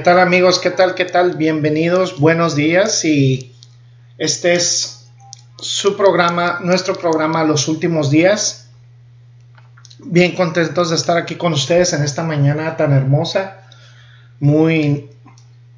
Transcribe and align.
Tal 0.00 0.18
amigos? 0.18 0.58
¿Qué 0.58 0.70
tal? 0.70 0.94
¿Qué 0.94 1.04
tal? 1.04 1.36
Bienvenidos, 1.36 2.18
buenos 2.18 2.54
días 2.56 3.04
y 3.04 3.54
este 4.16 4.54
es 4.54 5.10
su 5.58 5.96
programa, 5.96 6.58
nuestro 6.62 6.94
programa 6.94 7.44
Los 7.44 7.68
Últimos 7.68 8.10
Días. 8.10 8.70
Bien 9.98 10.34
contentos 10.34 10.88
de 10.88 10.96
estar 10.96 11.18
aquí 11.18 11.34
con 11.34 11.52
ustedes 11.52 11.92
en 11.92 12.02
esta 12.02 12.22
mañana 12.22 12.78
tan 12.78 12.92
hermosa, 12.92 13.58
muy 14.38 15.10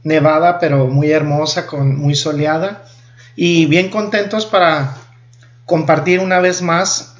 nevada 0.04 0.60
pero 0.60 0.86
muy 0.86 1.10
hermosa, 1.10 1.66
con, 1.66 1.96
muy 1.96 2.14
soleada 2.14 2.84
y 3.34 3.66
bien 3.66 3.90
contentos 3.90 4.46
para 4.46 4.96
compartir 5.66 6.20
una 6.20 6.38
vez 6.38 6.62
más 6.62 7.16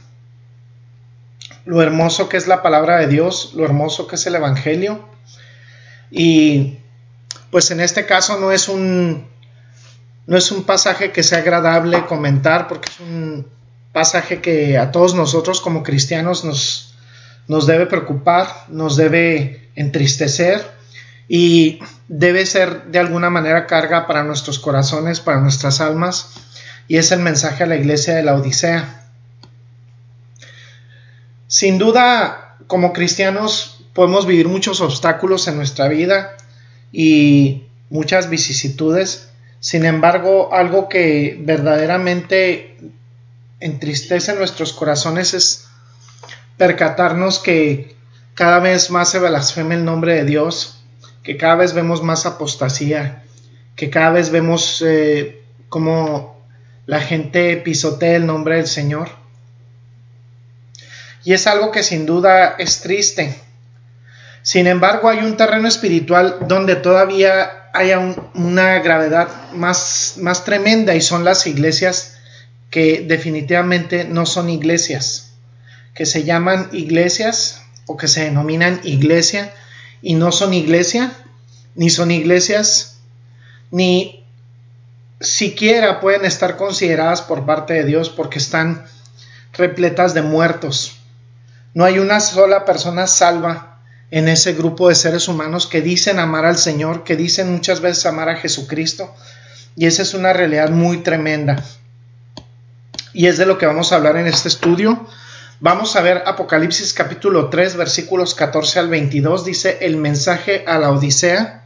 lo 1.64 1.82
hermoso 1.82 2.28
que 2.28 2.36
es 2.36 2.46
la 2.46 2.62
palabra 2.62 2.98
de 2.98 3.08
Dios, 3.08 3.54
lo 3.54 3.64
hermoso 3.64 4.06
que 4.06 4.14
es 4.14 4.26
el 4.26 4.36
Evangelio 4.36 5.04
y 6.12 6.78
pues 7.52 7.70
en 7.70 7.80
este 7.80 8.06
caso 8.06 8.40
no 8.40 8.50
es 8.50 8.68
un 8.68 9.28
no 10.26 10.36
es 10.38 10.50
un 10.50 10.64
pasaje 10.64 11.12
que 11.12 11.22
sea 11.22 11.38
agradable 11.38 12.06
comentar 12.06 12.66
porque 12.66 12.88
es 12.90 13.00
un 13.00 13.46
pasaje 13.92 14.40
que 14.40 14.78
a 14.78 14.90
todos 14.90 15.14
nosotros 15.14 15.60
como 15.60 15.82
cristianos 15.82 16.44
nos, 16.44 16.94
nos 17.48 17.66
debe 17.66 17.84
preocupar, 17.86 18.48
nos 18.68 18.96
debe 18.96 19.68
entristecer 19.74 20.64
y 21.28 21.80
debe 22.08 22.46
ser 22.46 22.84
de 22.84 22.98
alguna 22.98 23.28
manera 23.28 23.66
carga 23.66 24.06
para 24.06 24.24
nuestros 24.24 24.58
corazones, 24.58 25.20
para 25.20 25.40
nuestras 25.40 25.82
almas 25.82 26.30
y 26.88 26.96
es 26.96 27.12
el 27.12 27.20
mensaje 27.20 27.64
a 27.64 27.66
la 27.66 27.76
iglesia 27.76 28.14
de 28.14 28.22
la 28.22 28.34
Odisea. 28.34 29.10
Sin 31.48 31.76
duda, 31.76 32.56
como 32.66 32.94
cristianos 32.94 33.84
podemos 33.92 34.24
vivir 34.24 34.48
muchos 34.48 34.80
obstáculos 34.80 35.48
en 35.48 35.56
nuestra 35.56 35.88
vida, 35.88 36.38
y 36.92 37.64
muchas 37.90 38.28
vicisitudes. 38.28 39.30
Sin 39.60 39.84
embargo, 39.84 40.52
algo 40.52 40.88
que 40.88 41.36
verdaderamente 41.40 42.76
entristece 43.60 44.34
nuestros 44.34 44.72
corazones 44.72 45.34
es 45.34 45.68
percatarnos 46.56 47.38
que 47.38 47.96
cada 48.34 48.58
vez 48.58 48.90
más 48.90 49.10
se 49.10 49.18
blasfema 49.18 49.74
el 49.74 49.84
nombre 49.84 50.14
de 50.14 50.24
Dios, 50.24 50.82
que 51.22 51.36
cada 51.36 51.56
vez 51.56 51.72
vemos 51.72 52.02
más 52.02 52.26
apostasía, 52.26 53.22
que 53.76 53.90
cada 53.90 54.10
vez 54.10 54.30
vemos 54.30 54.82
eh, 54.86 55.42
como 55.68 56.40
la 56.86 57.00
gente 57.00 57.56
pisotea 57.56 58.16
el 58.16 58.26
nombre 58.26 58.56
del 58.56 58.66
Señor. 58.66 59.08
Y 61.24 61.34
es 61.34 61.46
algo 61.46 61.70
que 61.70 61.82
sin 61.82 62.04
duda 62.04 62.56
es 62.58 62.80
triste, 62.80 63.38
sin 64.42 64.66
embargo, 64.66 65.08
hay 65.08 65.18
un 65.18 65.36
terreno 65.36 65.68
espiritual 65.68 66.38
donde 66.48 66.74
todavía 66.76 67.70
haya 67.72 67.98
una 68.34 68.80
gravedad 68.80 69.28
más, 69.52 70.16
más 70.18 70.44
tremenda 70.44 70.94
y 70.94 71.00
son 71.00 71.24
las 71.24 71.46
iglesias 71.46 72.18
que 72.70 73.04
definitivamente 73.06 74.04
no 74.04 74.26
son 74.26 74.50
iglesias, 74.50 75.34
que 75.94 76.06
se 76.06 76.24
llaman 76.24 76.68
iglesias 76.72 77.62
o 77.86 77.96
que 77.96 78.08
se 78.08 78.24
denominan 78.24 78.80
iglesia 78.82 79.52
y 80.00 80.14
no 80.14 80.32
son 80.32 80.54
iglesia, 80.54 81.12
ni 81.74 81.88
son 81.88 82.10
iglesias, 82.10 82.98
ni 83.70 84.24
siquiera 85.20 86.00
pueden 86.00 86.24
estar 86.24 86.56
consideradas 86.56 87.22
por 87.22 87.46
parte 87.46 87.74
de 87.74 87.84
Dios 87.84 88.10
porque 88.10 88.38
están 88.38 88.84
repletas 89.52 90.14
de 90.14 90.22
muertos. 90.22 90.98
No 91.74 91.84
hay 91.84 92.00
una 92.00 92.20
sola 92.20 92.64
persona 92.64 93.06
salva 93.06 93.71
en 94.12 94.28
ese 94.28 94.52
grupo 94.52 94.90
de 94.90 94.94
seres 94.94 95.26
humanos 95.26 95.66
que 95.66 95.80
dicen 95.80 96.18
amar 96.18 96.44
al 96.44 96.58
Señor, 96.58 97.02
que 97.02 97.16
dicen 97.16 97.50
muchas 97.50 97.80
veces 97.80 98.04
amar 98.04 98.28
a 98.28 98.36
Jesucristo. 98.36 99.12
Y 99.74 99.86
esa 99.86 100.02
es 100.02 100.12
una 100.12 100.34
realidad 100.34 100.68
muy 100.68 100.98
tremenda. 100.98 101.64
Y 103.14 103.26
es 103.26 103.38
de 103.38 103.46
lo 103.46 103.56
que 103.56 103.64
vamos 103.64 103.90
a 103.90 103.96
hablar 103.96 104.18
en 104.18 104.26
este 104.26 104.48
estudio. 104.48 105.08
Vamos 105.60 105.96
a 105.96 106.02
ver 106.02 106.24
Apocalipsis 106.26 106.92
capítulo 106.92 107.48
3 107.48 107.76
versículos 107.76 108.34
14 108.34 108.80
al 108.80 108.88
22. 108.90 109.46
Dice 109.46 109.78
el 109.80 109.96
mensaje 109.96 110.62
a 110.66 110.78
la 110.78 110.90
Odisea. 110.90 111.64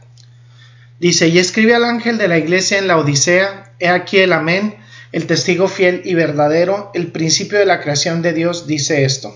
Dice, 1.01 1.27
y 1.27 1.39
escribe 1.39 1.75
al 1.75 1.83
ángel 1.83 2.17
de 2.17 2.29
la 2.29 2.37
iglesia 2.37 2.79
en 2.79 2.87
la 2.87 2.97
Odisea, 2.97 3.73
he 3.79 3.89
aquí 3.89 4.19
el 4.19 4.31
amén, 4.31 4.77
el 5.11 5.27
testigo 5.27 5.67
fiel 5.67 6.01
y 6.05 6.13
verdadero, 6.13 6.91
el 6.93 7.11
principio 7.11 7.59
de 7.59 7.65
la 7.65 7.81
creación 7.81 8.21
de 8.21 8.31
Dios, 8.31 8.67
dice 8.67 9.03
esto. 9.03 9.35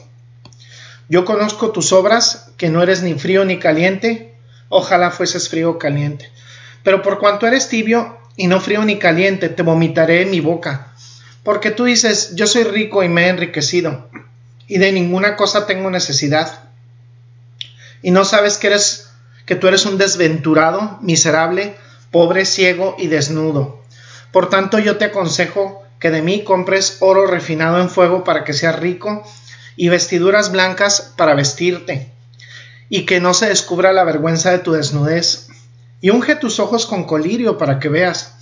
Yo 1.12 1.26
conozco 1.26 1.72
tus 1.72 1.92
obras, 1.92 2.52
que 2.56 2.70
no 2.70 2.82
eres 2.82 3.04
ni 3.04 3.16
frío 3.16 3.44
ni 3.44 3.60
caliente, 3.60 4.34
ojalá 4.70 5.12
fueses 5.12 5.50
frío 5.50 5.72
o 5.72 5.78
caliente. 5.78 6.32
Pero 6.84 7.02
por 7.02 7.20
cuanto 7.20 7.46
eres 7.46 7.68
tibio 7.68 8.18
y 8.38 8.48
no 8.48 8.62
frío 8.62 8.86
ni 8.86 8.98
caliente, 8.98 9.50
te 9.50 9.62
vomitaré 9.62 10.22
en 10.22 10.32
mi 10.32 10.40
boca. 10.40 10.94
Porque 11.44 11.70
tú 11.70 11.84
dices, 11.84 12.34
yo 12.36 12.48
soy 12.48 12.64
rico 12.64 13.04
y 13.04 13.10
me 13.10 13.26
he 13.26 13.28
enriquecido, 13.28 14.08
y 14.68 14.78
de 14.78 14.94
ninguna 14.94 15.36
cosa 15.36 15.68
tengo 15.68 15.90
necesidad. 15.90 16.64
Y 18.02 18.12
no 18.12 18.24
sabes 18.24 18.58
que 18.58 18.68
eres, 18.68 19.12
que 19.46 19.56
tú 19.56 19.68
eres 19.68 19.86
un 19.86 19.98
desventurado, 19.98 20.98
miserable, 21.02 21.76
pobre, 22.10 22.46
ciego 22.46 22.96
y 22.98 23.08
desnudo. 23.08 23.84
Por 24.32 24.50
tanto, 24.50 24.80
yo 24.80 24.96
te 24.96 25.04
aconsejo 25.04 25.84
que 26.00 26.10
de 26.10 26.22
mí 26.22 26.46
compres 26.46 27.00
oro 27.02 27.28
refinado 27.28 27.82
en 27.82 27.90
fuego 27.90 28.24
para 28.24 28.46
que 28.46 28.54
seas 28.54 28.80
rico 28.80 29.26
y 29.76 29.90
vestiduras 29.90 30.52
blancas 30.52 31.14
para 31.18 31.36
vestirte, 31.36 32.09
y 32.90 33.06
que 33.06 33.20
no 33.20 33.34
se 33.34 33.48
descubra 33.48 33.94
la 33.94 34.04
vergüenza 34.04 34.52
de 34.52 34.59
tu 34.59 34.74
desnudez, 34.74 35.48
y 36.02 36.09
unge 36.09 36.36
tus 36.36 36.59
ojos 36.59 36.86
con 36.86 37.06
colirio 37.06 37.58
para 37.58 37.80
que 37.80 37.90
veas. 37.90 38.36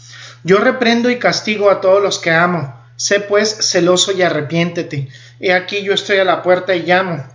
Yo 0.44 0.59
reprendo 0.59 1.09
y 1.09 1.19
castigo 1.19 1.69
a 1.69 1.81
todos 1.81 2.01
los 2.01 2.19
que 2.19 2.31
amo. 2.31 2.73
Sé 2.95 3.19
pues 3.19 3.57
celoso 3.62 4.12
y 4.13 4.22
arrepiéntete. 4.22 5.09
He 5.39 5.53
aquí 5.53 5.84
yo 5.84 5.94
estoy 5.94 6.18
a 6.18 6.23
la 6.23 6.41
puerta 6.41 6.75
y 6.75 6.84
llamo. 6.84 7.25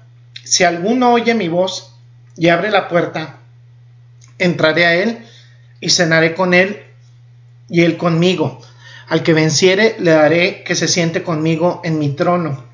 Si 0.43 0.65
alguno 0.65 1.13
oye 1.13 1.35
mi 1.35 1.49
voz 1.49 1.95
y 2.37 2.49
abre 2.49 2.71
la 2.71 2.89
puerta, 2.89 3.37
entraré 4.39 4.87
a 4.87 4.95
él 4.95 5.27
y 5.81 5.91
cenaré 5.91 6.35
con 6.35 6.55
él 6.55 6.83
y 7.69 7.83
él 7.83 7.97
conmigo. 7.97 8.61
Al 9.09 9.23
que 9.23 9.35
venciere 9.35 9.97
le 9.99 10.13
daré 10.13 10.65
que 10.65 10.75
se 10.75 10.89
siente 10.89 11.23
conmigo 11.23 11.83
en 11.85 11.99
mi 11.99 12.11
trono 12.11 12.74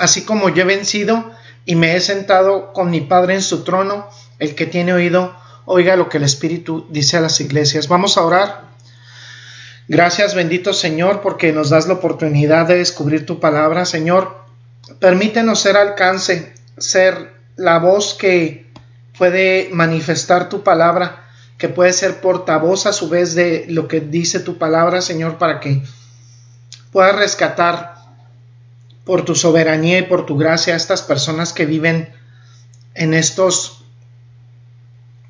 así 0.00 0.22
como 0.22 0.48
yo 0.48 0.62
he 0.62 0.66
vencido 0.66 1.30
y 1.64 1.76
me 1.76 1.94
he 1.94 2.00
sentado 2.00 2.72
con 2.72 2.90
mi 2.90 3.02
Padre 3.02 3.34
en 3.34 3.42
su 3.42 3.62
trono, 3.62 4.08
el 4.38 4.54
que 4.54 4.66
tiene 4.66 4.92
oído, 4.92 5.36
oiga 5.66 5.94
lo 5.94 6.08
que 6.08 6.16
el 6.16 6.24
Espíritu 6.24 6.86
dice 6.90 7.18
a 7.18 7.20
las 7.20 7.40
iglesias. 7.40 7.86
Vamos 7.86 8.16
a 8.16 8.22
orar. 8.22 8.70
Gracias 9.86 10.34
bendito 10.34 10.72
Señor 10.72 11.20
porque 11.20 11.52
nos 11.52 11.70
das 11.70 11.86
la 11.86 11.94
oportunidad 11.94 12.66
de 12.66 12.78
descubrir 12.78 13.26
tu 13.26 13.40
palabra. 13.40 13.84
Señor, 13.84 14.36
permítenos 14.98 15.60
ser 15.60 15.76
alcance, 15.76 16.54
ser 16.78 17.34
la 17.56 17.78
voz 17.78 18.14
que 18.14 18.70
puede 19.18 19.68
manifestar 19.70 20.48
tu 20.48 20.62
palabra, 20.62 21.28
que 21.58 21.68
puede 21.68 21.92
ser 21.92 22.22
portavoz 22.22 22.86
a 22.86 22.92
su 22.94 23.10
vez 23.10 23.34
de 23.34 23.66
lo 23.68 23.86
que 23.86 24.00
dice 24.00 24.40
tu 24.40 24.56
palabra, 24.56 25.02
Señor, 25.02 25.36
para 25.36 25.60
que 25.60 25.82
pueda 26.90 27.12
rescatar 27.12 27.99
por 29.10 29.24
tu 29.24 29.34
soberanía 29.34 29.98
y 29.98 30.02
por 30.02 30.24
tu 30.24 30.38
gracia 30.38 30.74
a 30.74 30.76
estas 30.76 31.02
personas 31.02 31.52
que 31.52 31.66
viven 31.66 32.10
en 32.94 33.12
estos 33.12 33.84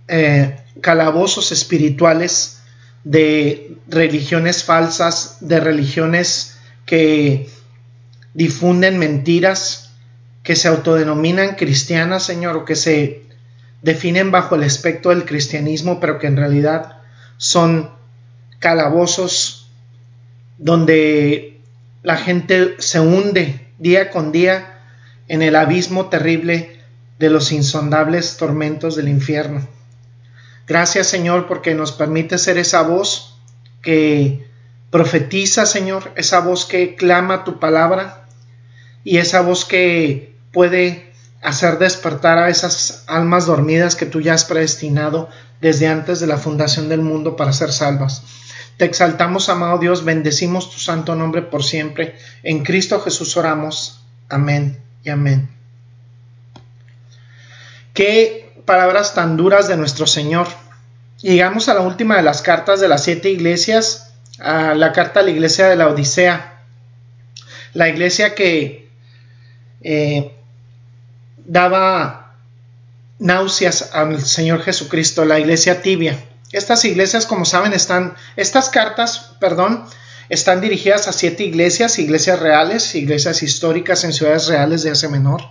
eh, 0.07 0.61
calabozos 0.83 1.51
espirituales 1.51 2.61
de 3.05 3.79
religiones 3.89 4.65
falsas, 4.65 5.39
de 5.41 5.61
religiones 5.61 6.59
que 6.85 7.49
difunden 8.35 8.99
mentiras, 8.99 9.95
que 10.43 10.57
se 10.57 10.69
autodenominan 10.69 11.55
cristianas, 11.55 12.23
Señor, 12.23 12.59
o 12.59 12.65
que 12.67 12.77
se 12.77 13.23
definen 13.81 14.31
bajo 14.31 14.57
el 14.57 14.65
aspecto 14.65 15.09
del 15.09 15.25
cristianismo, 15.25 16.01
pero 16.01 16.19
que 16.19 16.27
en 16.27 16.37
realidad 16.37 16.99
son 17.39 17.89
calabozos 18.59 19.71
donde 20.59 21.63
la 22.03 22.19
gente 22.19 22.77
se 22.79 23.01
hunde 23.01 23.70
día 23.81 24.11
con 24.11 24.31
día 24.31 24.79
en 25.27 25.43
el 25.43 25.57
abismo 25.57 26.09
terrible 26.09 26.81
de 27.19 27.31
los 27.31 27.51
insondables 27.51 28.37
tormentos 28.37 28.95
del 28.95 29.09
infierno. 29.09 29.67
Gracias 30.67 31.09
Señor 31.09 31.49
porque 31.49 31.75
nos 31.75 31.91
permite 31.91 32.39
ser 32.39 32.59
esa 32.59 32.83
voz 32.83 33.39
que 33.83 34.47
profetiza 34.91 35.67
Señor, 35.67 36.13
esa 36.15 36.41
voz 36.41 36.67
que 36.67 36.95
clama 36.95 37.43
tu 37.43 37.59
palabra 37.59 38.27
y 39.03 39.17
esa 39.17 39.41
voz 39.41 39.65
que 39.65 40.37
puede 40.53 41.11
hacer 41.43 41.79
despertar 41.79 42.39
a 42.39 42.51
esas 42.51 43.05
almas 43.07 43.47
dormidas 43.47 43.97
que 43.97 44.07
tú 44.07 44.21
ya 44.21 44.35
has 44.35 44.45
predestinado 44.45 45.29
desde 45.61 45.89
antes 45.89 46.21
de 46.21 46.27
la 46.27 46.37
fundación 46.37 46.89
del 46.89 47.01
mundo 47.01 47.37
para 47.37 47.53
ser 47.53 47.73
salvas. 47.73 48.23
Te 48.81 48.87
exaltamos, 48.87 49.51
amado 49.51 49.77
Dios, 49.77 50.07
bendecimos 50.07 50.71
tu 50.71 50.79
santo 50.79 51.15
nombre 51.15 51.43
por 51.43 51.63
siempre. 51.63 52.17
En 52.43 52.65
Cristo 52.65 52.99
Jesús 52.99 53.37
oramos. 53.37 54.01
Amén 54.31 54.79
y 55.05 55.11
amén. 55.11 55.51
Qué 57.93 58.55
palabras 58.65 59.13
tan 59.13 59.37
duras 59.37 59.69
de 59.69 59.77
nuestro 59.77 60.07
Señor. 60.07 60.47
Llegamos 61.21 61.69
a 61.69 61.75
la 61.75 61.83
última 61.83 62.17
de 62.17 62.23
las 62.23 62.41
cartas 62.41 62.81
de 62.81 62.89
las 62.89 63.05
siete 63.05 63.29
iglesias, 63.29 64.15
a 64.39 64.75
la 64.75 64.93
carta 64.93 65.21
a 65.21 65.25
la 65.25 65.31
iglesia 65.31 65.69
de 65.69 65.77
la 65.77 65.89
Odisea. 65.89 66.63
La 67.75 67.91
iglesia 67.91 68.35
que 68.35 68.89
eh, 69.83 70.33
daba 71.37 72.35
náuseas 73.19 73.91
al 73.93 74.23
Señor 74.23 74.63
Jesucristo, 74.63 75.27
la 75.27 75.39
iglesia 75.39 75.83
tibia. 75.83 76.19
Estas 76.53 76.85
iglesias, 76.85 77.27
como 77.27 77.45
saben, 77.45 77.73
están, 77.73 78.15
estas 78.37 78.71
cartas, 78.71 79.33
perdón, 79.39 79.85
están 80.29 80.61
dirigidas 80.61 81.09
a 81.09 81.13
siete 81.13 81.45
iglesias, 81.45 81.99
iglesias 81.99 82.41
reales, 82.41 82.95
iglesias 82.95 83.43
históricas 83.43 84.05
en 84.05 84.13
ciudades 84.13 84.47
reales 84.47 84.83
de 84.83 84.91
Asia 84.91 85.09
Menor. 85.09 85.43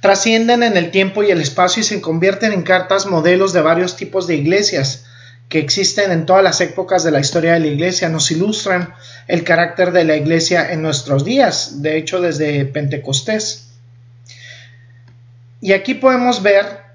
Trascienden 0.00 0.62
en 0.62 0.76
el 0.76 0.90
tiempo 0.90 1.22
y 1.22 1.30
el 1.30 1.40
espacio 1.40 1.80
y 1.80 1.84
se 1.84 2.00
convierten 2.00 2.52
en 2.52 2.62
cartas 2.62 3.06
modelos 3.06 3.52
de 3.52 3.62
varios 3.62 3.96
tipos 3.96 4.26
de 4.26 4.36
iglesias 4.36 5.06
que 5.48 5.58
existen 5.58 6.12
en 6.12 6.26
todas 6.26 6.42
las 6.42 6.60
épocas 6.60 7.04
de 7.04 7.10
la 7.10 7.20
historia 7.20 7.54
de 7.54 7.60
la 7.60 7.66
iglesia. 7.66 8.08
Nos 8.08 8.30
ilustran 8.30 8.94
el 9.26 9.44
carácter 9.44 9.92
de 9.92 10.04
la 10.04 10.16
iglesia 10.16 10.72
en 10.72 10.82
nuestros 10.82 11.24
días, 11.24 11.82
de 11.82 11.96
hecho 11.96 12.20
desde 12.20 12.64
Pentecostés. 12.66 13.68
Y 15.60 15.72
aquí 15.72 15.94
podemos 15.94 16.42
ver 16.42 16.87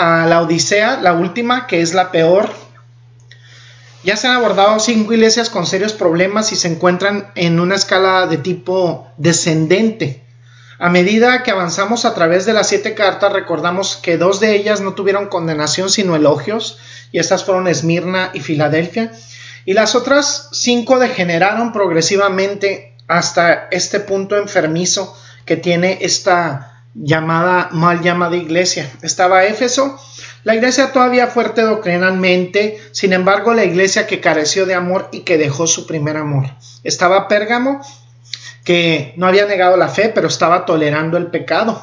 a 0.00 0.26
la 0.26 0.40
Odisea, 0.40 0.98
la 1.00 1.12
última, 1.12 1.66
que 1.66 1.82
es 1.82 1.92
la 1.92 2.10
peor. 2.10 2.50
Ya 4.02 4.16
se 4.16 4.28
han 4.28 4.36
abordado 4.36 4.80
cinco 4.80 5.12
iglesias 5.12 5.50
con 5.50 5.66
serios 5.66 5.92
problemas 5.92 6.52
y 6.52 6.56
se 6.56 6.68
encuentran 6.68 7.30
en 7.34 7.60
una 7.60 7.74
escala 7.74 8.26
de 8.26 8.38
tipo 8.38 9.06
descendente. 9.18 10.24
A 10.78 10.88
medida 10.88 11.42
que 11.42 11.50
avanzamos 11.50 12.06
a 12.06 12.14
través 12.14 12.46
de 12.46 12.54
las 12.54 12.68
siete 12.68 12.94
cartas, 12.94 13.34
recordamos 13.34 13.96
que 13.96 14.16
dos 14.16 14.40
de 14.40 14.56
ellas 14.56 14.80
no 14.80 14.94
tuvieron 14.94 15.26
condenación 15.26 15.90
sino 15.90 16.16
elogios, 16.16 16.78
y 17.12 17.18
estas 17.18 17.44
fueron 17.44 17.68
Esmirna 17.68 18.30
y 18.32 18.40
Filadelfia, 18.40 19.12
y 19.66 19.74
las 19.74 19.94
otras 19.94 20.48
cinco 20.52 20.98
degeneraron 20.98 21.74
progresivamente 21.74 22.96
hasta 23.06 23.68
este 23.70 24.00
punto 24.00 24.38
enfermizo 24.38 25.14
que 25.44 25.58
tiene 25.58 25.98
esta 26.00 26.69
llamada, 26.94 27.68
mal 27.72 28.02
llamada 28.02 28.36
iglesia. 28.36 28.90
Estaba 29.02 29.44
Éfeso, 29.44 29.98
la 30.44 30.54
iglesia 30.54 30.92
todavía 30.92 31.26
fuerte 31.26 31.62
doctrinalmente, 31.62 32.80
sin 32.92 33.12
embargo 33.12 33.54
la 33.54 33.64
iglesia 33.64 34.06
que 34.06 34.20
careció 34.20 34.66
de 34.66 34.74
amor 34.74 35.08
y 35.12 35.20
que 35.20 35.38
dejó 35.38 35.66
su 35.66 35.86
primer 35.86 36.16
amor. 36.16 36.46
Estaba 36.82 37.28
Pérgamo, 37.28 37.80
que 38.64 39.14
no 39.16 39.26
había 39.26 39.46
negado 39.46 39.76
la 39.76 39.88
fe, 39.88 40.10
pero 40.14 40.28
estaba 40.28 40.64
tolerando 40.64 41.16
el 41.16 41.26
pecado. 41.28 41.80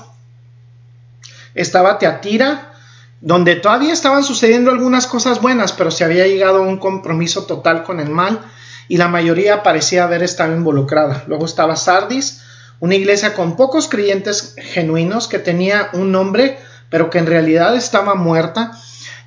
Estaba 1.54 1.98
Teatira, 1.98 2.74
donde 3.22 3.56
todavía 3.56 3.94
estaban 3.94 4.24
sucediendo 4.24 4.72
algunas 4.72 5.08
cosas 5.08 5.42
buenas, 5.42 5.74
pero 5.74 5.92
se 5.92 6.04
había 6.04 6.28
llegado 6.28 6.58
a 6.58 6.68
un 6.68 6.78
compromiso 6.78 7.46
total 7.46 7.84
con 7.84 8.00
el 8.00 8.10
mal 8.10 8.42
y 8.88 8.98
la 8.98 9.08
mayoría 9.08 9.64
parecía 9.64 10.04
haber 10.04 10.24
estado 10.24 10.56
involucrada. 10.56 11.24
Luego 11.28 11.46
estaba 11.46 11.76
Sardis, 11.76 12.44
una 12.80 12.96
iglesia 12.96 13.34
con 13.34 13.56
pocos 13.56 13.88
creyentes 13.88 14.56
genuinos 14.58 15.28
que 15.28 15.40
tenía 15.40 15.90
un 15.94 16.12
nombre, 16.12 16.60
pero 16.90 17.10
que 17.10 17.18
en 17.18 17.26
realidad 17.26 17.76
estaba 17.76 18.16
muerta. 18.16 18.72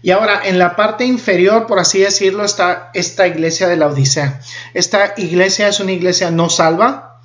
Y 0.02 0.12
ahora 0.12 0.40
en 0.44 0.58
la 0.58 0.76
parte 0.76 1.04
inferior, 1.04 1.66
por 1.66 1.78
así 1.78 1.98
decirlo, 1.98 2.44
está 2.44 2.90
esta 2.94 3.26
iglesia 3.26 3.68
de 3.68 3.76
la 3.76 3.88
Odisea. 3.88 4.40
Esta 4.72 5.14
iglesia 5.16 5.68
es 5.68 5.80
una 5.80 5.92
iglesia 5.92 6.30
no 6.30 6.48
salva. 6.48 7.20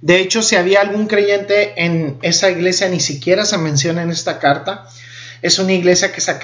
De 0.00 0.20
hecho, 0.20 0.42
si 0.42 0.56
había 0.56 0.80
algún 0.80 1.06
creyente 1.06 1.84
en 1.84 2.18
esa 2.22 2.50
iglesia, 2.50 2.88
ni 2.88 3.00
siquiera 3.00 3.44
se 3.44 3.58
menciona 3.58 4.02
en 4.02 4.10
esta 4.10 4.38
carta. 4.38 4.88
Es 5.42 5.58
una 5.58 5.72
iglesia 5.72 6.12
que 6.12 6.20
se 6.20 6.38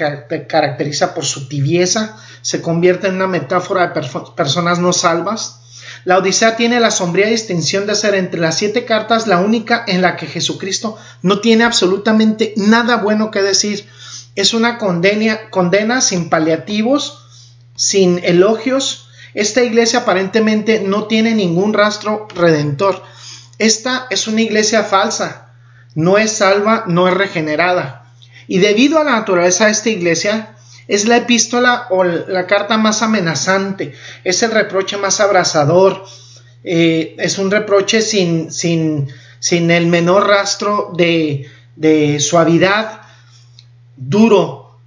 caracteriza 0.47 1.15
por 1.15 1.25
su 1.25 1.49
tibieza, 1.49 2.17
se 2.43 2.63
convierte 2.63 3.09
en 3.09 3.17
una 3.17 3.27
metáfora 3.27 3.89
de 3.89 4.01
personas 4.37 4.79
no 4.79 4.93
salvas. 4.93 5.61
La 6.05 6.19
Odisea 6.19 6.57
tiene 6.57 6.81
la 6.81 6.91
sombría 6.91 7.29
distinción 7.29 7.87
de 7.87 7.95
ser 7.95 8.15
entre 8.15 8.41
las 8.41 8.59
siete 8.59 8.85
cartas 8.85 9.27
la 9.27 9.41
única 9.41 9.85
en 9.87 10.03
la 10.03 10.17
que 10.17 10.27
Jesucristo 10.27 10.99
no 11.23 11.41
tiene 11.41 11.65
absolutamente 11.65 12.53
nada 12.57 12.97
bueno 12.97 13.31
que 13.31 13.43
decir. 13.43 13.89
Es 14.37 14.53
una 14.53 14.79
condena, 14.79 15.49
condena 15.51 16.01
sin 16.01 16.29
paliativos, 16.29 17.25
sin 17.75 18.21
elogios. 18.23 19.09
Esta 19.33 19.63
iglesia 19.63 20.01
aparentemente 20.01 20.81
no 20.81 21.05
tiene 21.05 21.35
ningún 21.35 21.73
rastro 21.73 22.29
redentor. 22.35 23.03
Esta 23.59 24.07
es 24.11 24.29
una 24.29 24.43
iglesia 24.43 24.85
falsa, 24.85 25.53
no 25.95 26.19
es 26.19 26.33
salva, 26.33 26.85
no 26.87 27.09
es 27.09 27.15
regenerada. 27.15 28.13
Y 28.47 28.59
debido 28.59 28.99
a 28.99 29.05
la 29.05 29.13
naturaleza 29.13 29.67
de 29.67 29.73
esta 29.73 29.89
iglesia, 29.89 30.54
es 30.89 31.07
la 31.07 31.19
epístola 31.19 31.87
o 31.91 32.05
la 32.05 32.47
carta 32.47 32.77
más 32.77 33.03
amenazante, 33.03 33.95
es 34.25 34.43
el 34.43 34.51
reproche 34.51 34.97
más 34.97 35.21
abrazador, 35.21 36.05
eh, 36.63 37.15
es 37.19 37.39
un 37.39 37.51
reproche 37.51 38.03
sin, 38.03 38.51
sin, 38.51 39.09
sin 39.39 39.71
el 39.71 39.87
menor 39.87 40.27
rastro 40.29 40.93
de, 40.97 41.49
de 41.77 42.21
suavidad, 42.21 43.03
duro, 43.97 44.79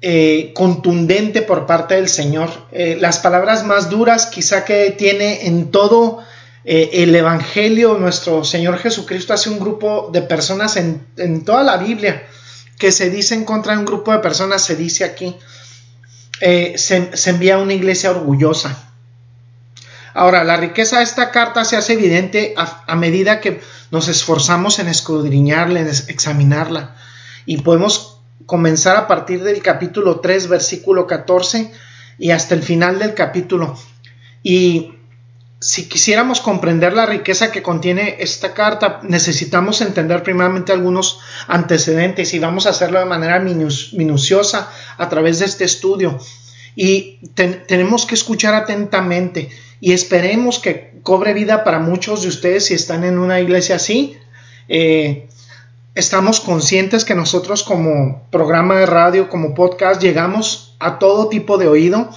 eh, 0.00 0.52
contundente 0.54 1.40
por 1.40 1.66
parte 1.66 1.94
del 1.94 2.08
Señor. 2.08 2.50
Eh, 2.72 2.98
las 3.00 3.18
palabras 3.18 3.64
más 3.64 3.88
duras 3.88 4.26
quizá 4.26 4.64
que 4.64 4.90
tiene 4.90 5.46
en 5.46 5.70
todo 5.70 6.22
el 6.66 7.14
Evangelio 7.14 7.98
nuestro 7.98 8.42
Señor 8.42 8.78
Jesucristo 8.78 9.34
hace 9.34 9.50
un 9.50 9.58
grupo 9.58 10.08
de 10.10 10.22
personas 10.22 10.78
en, 10.78 11.06
en 11.18 11.44
toda 11.44 11.62
la 11.62 11.76
Biblia 11.76 12.22
que 12.78 12.92
se 12.92 13.10
dice 13.10 13.34
en 13.34 13.44
contra 13.44 13.72
de 13.72 13.80
un 13.80 13.84
grupo 13.84 14.12
de 14.12 14.18
personas, 14.18 14.64
se 14.64 14.76
dice 14.76 15.04
aquí, 15.04 15.36
eh, 16.40 16.74
se, 16.76 17.16
se, 17.16 17.30
envía 17.30 17.56
a 17.56 17.58
una 17.58 17.74
iglesia 17.74 18.10
orgullosa. 18.10 18.90
Ahora, 20.12 20.44
la 20.44 20.56
riqueza 20.56 20.98
de 20.98 21.04
esta 21.04 21.30
carta 21.30 21.64
se 21.64 21.76
hace 21.76 21.94
evidente 21.94 22.54
a, 22.56 22.84
a 22.86 22.96
medida 22.96 23.40
que 23.40 23.60
nos 23.90 24.08
esforzamos 24.08 24.78
en 24.78 24.88
escudriñarla, 24.88 25.80
en 25.80 25.88
examinarla. 25.88 26.96
Y 27.46 27.58
podemos 27.58 28.20
comenzar 28.46 28.96
a 28.96 29.06
partir 29.06 29.42
del 29.42 29.62
capítulo 29.62 30.20
3, 30.20 30.48
versículo 30.48 31.06
14 31.06 31.72
y 32.18 32.30
hasta 32.30 32.54
el 32.54 32.62
final 32.62 32.98
del 32.98 33.14
capítulo. 33.14 33.76
Y 34.42 34.94
si 35.64 35.88
quisiéramos 35.88 36.42
comprender 36.42 36.92
la 36.92 37.06
riqueza 37.06 37.50
que 37.50 37.62
contiene 37.62 38.16
esta 38.18 38.52
carta, 38.52 39.00
necesitamos 39.02 39.80
entender 39.80 40.22
primeramente 40.22 40.72
algunos 40.72 41.20
antecedentes 41.46 42.34
y 42.34 42.38
vamos 42.38 42.66
a 42.66 42.70
hacerlo 42.70 42.98
de 42.98 43.06
manera 43.06 43.40
minuciosa 43.40 44.70
a 44.98 45.08
través 45.08 45.38
de 45.38 45.46
este 45.46 45.64
estudio. 45.64 46.18
Y 46.76 47.18
tenemos 47.34 48.04
que 48.04 48.14
escuchar 48.14 48.52
atentamente 48.54 49.48
y 49.80 49.92
esperemos 49.92 50.58
que 50.58 51.00
cobre 51.02 51.32
vida 51.32 51.64
para 51.64 51.78
muchos 51.78 52.20
de 52.20 52.28
ustedes 52.28 52.66
si 52.66 52.74
están 52.74 53.02
en 53.02 53.18
una 53.18 53.40
iglesia 53.40 53.76
así. 53.76 54.18
Eh, 54.68 55.28
estamos 55.94 56.40
conscientes 56.40 57.06
que 57.06 57.14
nosotros 57.14 57.62
como 57.62 58.28
programa 58.30 58.78
de 58.80 58.84
radio, 58.84 59.30
como 59.30 59.54
podcast, 59.54 60.02
llegamos 60.02 60.76
a 60.78 60.98
todo 60.98 61.30
tipo 61.30 61.56
de 61.56 61.68
oído 61.68 62.10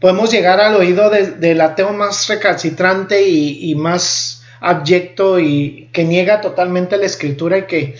podemos 0.00 0.30
llegar 0.30 0.60
al 0.60 0.74
oído 0.76 1.10
del 1.10 1.60
ateo 1.60 1.92
más 1.92 2.26
recalcitrante 2.26 3.28
y, 3.28 3.74
más 3.74 4.42
abyecto 4.60 5.38
y 5.38 5.88
que 5.92 6.04
niega 6.04 6.40
totalmente 6.40 6.96
la 6.96 7.06
escritura 7.06 7.58
y 7.58 7.66
que 7.66 7.98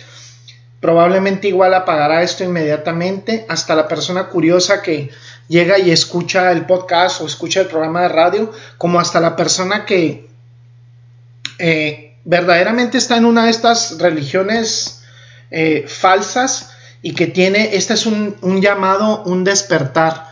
probablemente 0.79 1.47
igual 1.47 1.75
apagará 1.75 2.23
esto 2.23 2.43
inmediatamente, 2.43 3.45
hasta 3.47 3.75
la 3.75 3.87
persona 3.87 4.27
curiosa 4.29 4.81
que 4.81 5.11
llega 5.47 5.77
y 5.77 5.91
escucha 5.91 6.51
el 6.51 6.65
podcast 6.65 7.21
o 7.21 7.27
escucha 7.27 7.61
el 7.61 7.67
programa 7.67 8.01
de 8.01 8.09
radio, 8.09 8.51
como 8.79 8.99
hasta 8.99 9.19
la 9.19 9.35
persona 9.35 9.85
que 9.85 10.27
eh, 11.59 12.15
verdaderamente 12.25 12.97
está 12.97 13.17
en 13.17 13.25
una 13.25 13.45
de 13.45 13.51
estas 13.51 13.99
religiones 13.99 15.03
eh, 15.51 15.85
falsas 15.87 16.71
y 17.03 17.13
que 17.13 17.27
tiene, 17.27 17.75
este 17.75 17.93
es 17.93 18.07
un, 18.07 18.35
un 18.41 18.59
llamado, 18.59 19.23
un 19.23 19.43
despertar 19.43 20.30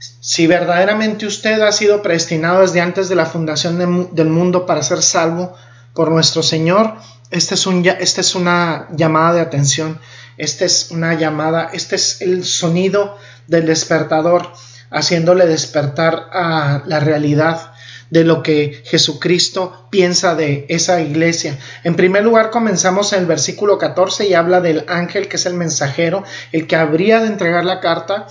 si 0.00 0.46
verdaderamente 0.46 1.26
usted 1.26 1.60
ha 1.60 1.72
sido 1.72 2.00
predestinado 2.00 2.62
desde 2.62 2.80
antes 2.80 3.08
de 3.08 3.16
la 3.16 3.26
fundación 3.26 4.10
del 4.14 4.28
mundo 4.28 4.64
para 4.64 4.82
ser 4.82 5.02
salvo, 5.02 5.54
por 5.94 6.10
nuestro 6.10 6.42
Señor, 6.42 6.94
esta 7.30 7.54
es, 7.54 7.66
un, 7.66 7.86
esta 7.86 8.20
es 8.20 8.34
una 8.34 8.88
llamada 8.96 9.34
de 9.34 9.40
atención, 9.40 10.00
esta 10.36 10.64
es 10.64 10.90
una 10.90 11.14
llamada, 11.14 11.70
este 11.72 11.96
es 11.96 12.22
el 12.22 12.44
sonido 12.44 13.18
del 13.46 13.66
despertador, 13.66 14.52
haciéndole 14.90 15.46
despertar 15.46 16.30
a 16.32 16.82
la 16.86 17.00
realidad 17.00 17.72
de 18.10 18.24
lo 18.24 18.42
que 18.42 18.82
Jesucristo 18.84 19.86
piensa 19.90 20.34
de 20.34 20.66
esa 20.68 21.00
iglesia. 21.00 21.58
En 21.84 21.94
primer 21.94 22.24
lugar, 22.24 22.50
comenzamos 22.50 23.12
en 23.12 23.20
el 23.20 23.26
versículo 23.26 23.78
14 23.78 24.26
y 24.26 24.34
habla 24.34 24.60
del 24.60 24.84
ángel 24.88 25.28
que 25.28 25.36
es 25.36 25.46
el 25.46 25.54
mensajero, 25.54 26.24
el 26.52 26.66
que 26.66 26.76
habría 26.76 27.20
de 27.20 27.28
entregar 27.28 27.64
la 27.64 27.80
carta. 27.80 28.26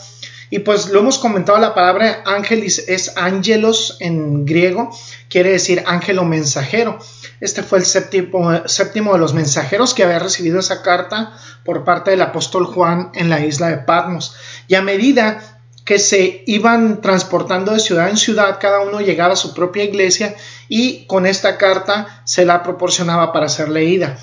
Y 0.50 0.60
pues 0.60 0.89
lo 0.89 1.00
hemos 1.00 1.20
comentado, 1.20 1.60
la 1.60 1.75
palabra 1.75 2.24
ángel 2.25 2.63
es 2.63 3.13
ángelos 3.18 3.98
en 4.00 4.46
griego, 4.46 4.89
quiere 5.29 5.51
decir 5.51 5.84
ángel 5.86 6.20
o 6.20 6.25
mensajero. 6.25 6.98
Este 7.39 7.62
fue 7.62 7.79
el 7.79 7.86
séptimo, 7.86 8.68
séptimo 8.68 9.13
de 9.13 9.20
los 9.20 9.34
mensajeros 9.34 9.94
que 9.94 10.03
había 10.03 10.20
recibido 10.20 10.60
esa 10.60 10.82
carta 10.82 11.38
por 11.63 11.84
parte 11.84 12.12
del 12.12 12.22
apóstol 12.22 12.65
Juan 12.65 13.12
en 13.13 13.29
la 13.29 13.46
isla 13.46 13.70
de 13.70 13.77
Patmos. 13.77 14.36
Y 14.68 14.75
a 14.75 14.82
medida 14.82 15.60
que 15.86 16.00
se 16.00 16.44
iban 16.46 17.01
transportando 17.01 17.74
de 17.74 17.79
ciudad 17.79 18.10
en 18.10 18.18
ciudad, 18.18 18.58
cada 18.60 18.82
uno 18.82 19.01
llegaba 19.01 19.34
a 19.34 19.38
su 19.38 19.53
propia 19.53 19.84
iglesia 19.84 20.36
y 20.68 21.06
con 21.06 21.25
esta 21.25 21.58
carta 21.58 22.22
se 22.25 22.46
la 22.46 22.63
proporcionaba 22.63 23.32
para 23.32 23.50
ser 23.50 23.70
leída. 23.70 24.18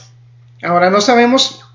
Ahora 0.62 0.90
no 0.90 1.00
sabemos 1.00 1.65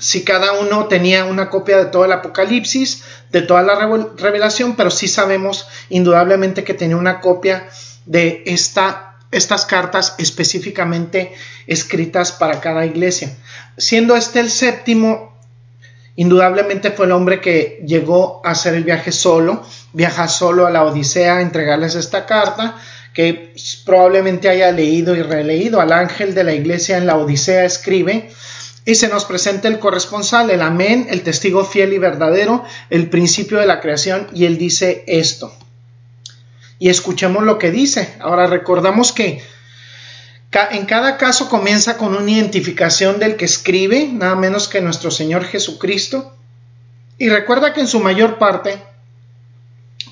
si 0.00 0.24
cada 0.24 0.52
uno 0.52 0.86
tenía 0.86 1.24
una 1.24 1.50
copia 1.50 1.78
de 1.78 1.86
todo 1.86 2.04
el 2.04 2.12
Apocalipsis, 2.12 3.02
de 3.30 3.42
toda 3.42 3.62
la 3.62 3.74
revelación, 4.16 4.76
pero 4.76 4.90
sí 4.90 5.08
sabemos 5.08 5.66
indudablemente 5.88 6.64
que 6.64 6.74
tenía 6.74 6.96
una 6.96 7.20
copia 7.20 7.68
de 8.06 8.42
esta, 8.46 9.16
estas 9.30 9.66
cartas 9.66 10.14
específicamente 10.18 11.32
escritas 11.66 12.32
para 12.32 12.60
cada 12.60 12.86
iglesia. 12.86 13.36
Siendo 13.76 14.16
este 14.16 14.40
el 14.40 14.50
séptimo, 14.50 15.38
Indudablemente 16.18 16.90
fue 16.90 17.06
el 17.06 17.12
hombre 17.12 17.40
que 17.40 17.80
llegó 17.86 18.42
a 18.44 18.50
hacer 18.50 18.74
el 18.74 18.82
viaje 18.82 19.12
solo, 19.12 19.62
viaja 19.92 20.26
solo 20.26 20.66
a 20.66 20.70
la 20.70 20.82
Odisea 20.82 21.36
a 21.36 21.42
entregarles 21.42 21.94
esta 21.94 22.26
carta, 22.26 22.74
que 23.14 23.54
probablemente 23.84 24.48
haya 24.48 24.72
leído 24.72 25.14
y 25.14 25.22
releído. 25.22 25.80
Al 25.80 25.92
ángel 25.92 26.34
de 26.34 26.42
la 26.42 26.54
iglesia 26.54 26.96
en 26.98 27.06
la 27.06 27.16
Odisea 27.16 27.64
escribe, 27.64 28.30
y 28.84 28.94
se 28.94 29.08
nos 29.08 29.24
presenta 29.24 29.68
el 29.68 29.78
corresponsal, 29.78 30.50
el 30.50 30.62
amén, 30.62 31.08
el 31.10 31.22
testigo 31.22 31.64
fiel 31.64 31.92
y 31.92 31.98
verdadero, 31.98 32.64
el 32.90 33.10
principio 33.10 33.58
de 33.58 33.66
la 33.66 33.80
creación, 33.80 34.28
y 34.32 34.46
él 34.46 34.56
dice 34.56 35.04
esto. 35.06 35.54
Y 36.78 36.88
escuchemos 36.88 37.42
lo 37.42 37.58
que 37.58 37.70
dice. 37.70 38.14
Ahora 38.20 38.46
recordamos 38.46 39.12
que 39.12 39.42
en 40.70 40.86
cada 40.86 41.18
caso 41.18 41.48
comienza 41.48 41.98
con 41.98 42.16
una 42.16 42.30
identificación 42.30 43.18
del 43.18 43.36
que 43.36 43.44
escribe, 43.44 44.08
nada 44.10 44.36
menos 44.36 44.68
que 44.68 44.80
nuestro 44.80 45.10
Señor 45.10 45.44
Jesucristo. 45.44 46.34
Y 47.18 47.28
recuerda 47.28 47.74
que 47.74 47.80
en 47.80 47.88
su 47.88 48.00
mayor 48.00 48.38
parte, 48.38 48.82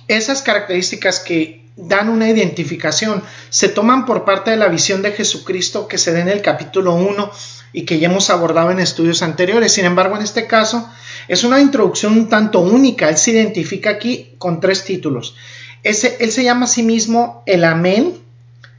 esas 0.09 0.43
características 0.43 1.21
que 1.21 1.65
dan 1.77 2.09
una 2.09 2.29
identificación 2.29 3.23
se 3.51 3.69
toman 3.69 4.07
por 4.07 4.25
parte 4.25 4.51
de 4.51 4.57
la 4.57 4.69
visión 4.69 5.03
de 5.03 5.13
Jesucristo 5.13 5.89
que 5.89 5.99
se 5.99 6.13
da 6.13 6.21
en 6.21 6.29
el 6.29 6.43
capítulo 6.43 6.95
1 6.95 7.31
y 7.73 7.85
que 7.85 7.99
ya 7.99 8.09
hemos 8.09 8.31
abordado 8.31 8.71
en 8.71 8.81
estudios 8.81 9.23
anteriores. 9.23 9.73
Sin 9.73 9.85
embargo, 9.85 10.17
en 10.17 10.23
este 10.23 10.47
caso 10.47 10.91
es 11.29 11.45
una 11.45 11.61
introducción 11.61 12.13
un 12.13 12.29
tanto 12.29 12.61
única. 12.61 13.09
Él 13.09 13.17
se 13.17 13.33
identifica 13.33 13.91
aquí 13.91 14.35
con 14.39 14.61
tres 14.61 14.85
títulos. 14.85 15.37
Él 15.83 15.95
se 15.95 16.45
llama 16.45 16.65
a 16.65 16.69
sí 16.69 16.83
mismo 16.83 17.43
el 17.47 17.65
Amén, 17.65 18.15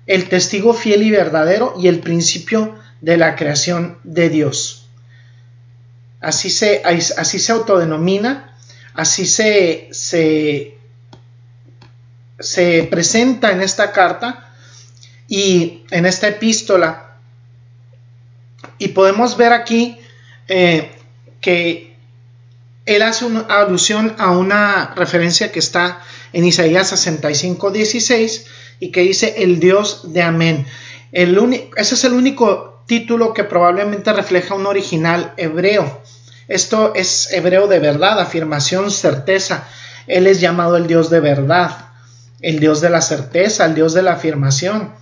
el 0.08 0.29
testigo 0.29 0.74
fiel 0.74 1.03
y 1.03 1.12
verdadero 1.12 1.74
y 1.79 1.88
el 1.88 2.00
principio 2.00 2.75
de 3.01 3.17
la 3.17 3.36
creación 3.36 3.98
de 4.03 4.29
Dios. 4.29 4.88
Así 6.20 6.50
se, 6.50 6.82
así 6.84 7.39
se 7.39 7.51
autodenomina, 7.51 8.58
así 8.94 9.25
se, 9.25 9.89
se 12.39 12.88
presenta 12.89 13.51
en 13.51 13.62
esta 13.62 13.91
carta 13.91 14.53
y 15.27 15.84
en 15.91 16.06
esta 16.06 16.27
epístola. 16.27 17.07
Y 18.78 18.90
podemos 18.90 19.38
ver 19.38 19.54
aquí 19.54 19.98
eh, 20.48 20.92
que 21.42 21.96
él 22.86 23.02
hace 23.02 23.26
una 23.26 23.42
alusión 23.42 24.16
a 24.18 24.32
una 24.32 24.94
referencia 24.96 25.52
que 25.52 25.60
está 25.60 26.02
en 26.34 26.46
Isaías 26.46 26.90
65, 26.90 27.72
16 27.72 28.46
y 28.80 28.92
que 28.92 29.02
dice 29.02 29.36
el 29.40 29.60
Dios 29.60 30.14
de 30.14 30.22
Amén. 30.22 30.66
Ese 31.12 31.96
es 31.96 32.04
el 32.04 32.14
único 32.14 32.84
título 32.86 33.34
que 33.34 33.44
probablemente 33.44 34.14
refleja 34.14 34.56
un 34.56 34.66
original 34.66 35.34
hebreo. 35.38 36.02
Esto 36.48 36.94
es 36.96 37.32
hebreo 37.34 37.68
de 37.68 37.80
verdad, 37.80 38.20
afirmación, 38.20 38.90
certeza. 38.90 39.68
Él 40.08 40.28
es 40.28 40.40
llamado 40.40 40.78
el 40.78 40.88
Dios 40.88 41.10
de 41.10 41.20
verdad, 41.20 41.90
el 42.42 42.60
Dios 42.60 42.80
de 42.80 42.90
la 42.90 43.02
certeza, 43.02 43.66
el 43.66 43.76
Dios 43.76 43.94
de 43.94 44.04
la 44.04 44.14
afirmación, 44.14 44.94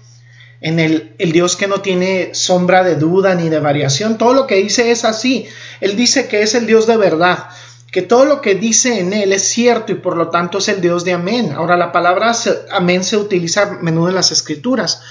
en 0.62 0.80
el, 0.80 1.16
el 1.20 1.32
Dios 1.32 1.56
que 1.56 1.68
no 1.68 1.82
tiene 1.82 2.30
sombra 2.34 2.84
de 2.84 2.96
duda 2.96 3.36
ni 3.36 3.50
de 3.50 3.60
variación. 3.60 4.18
Todo 4.18 4.34
lo 4.34 4.48
que 4.48 4.56
dice 4.56 4.92
es 4.92 5.06
así. 5.06 5.48
Él 5.82 5.96
dice 5.96 6.28
que 6.28 6.42
es 6.42 6.56
el 6.56 6.66
Dios 6.66 6.88
de 6.88 6.98
verdad 6.98 7.50
que 7.96 8.02
todo 8.02 8.26
lo 8.26 8.42
que 8.42 8.56
dice 8.56 9.00
en 9.00 9.14
él 9.14 9.32
es 9.32 9.48
cierto 9.48 9.94
y 9.94 9.96
por 9.96 10.18
lo 10.18 10.30
tanto 10.30 10.58
es 10.58 10.68
el 10.68 10.82
Dios 10.82 11.06
de 11.06 11.14
amén. 11.14 11.54
Ahora 11.56 11.78
la 11.78 11.94
palabra 11.94 12.34
amén 12.70 13.06
se 13.06 13.16
utiliza 13.16 13.62
a 13.62 13.66
menudo 13.82 14.10
en 14.10 14.16
las 14.16 14.34
escrituras. 14.34 15.02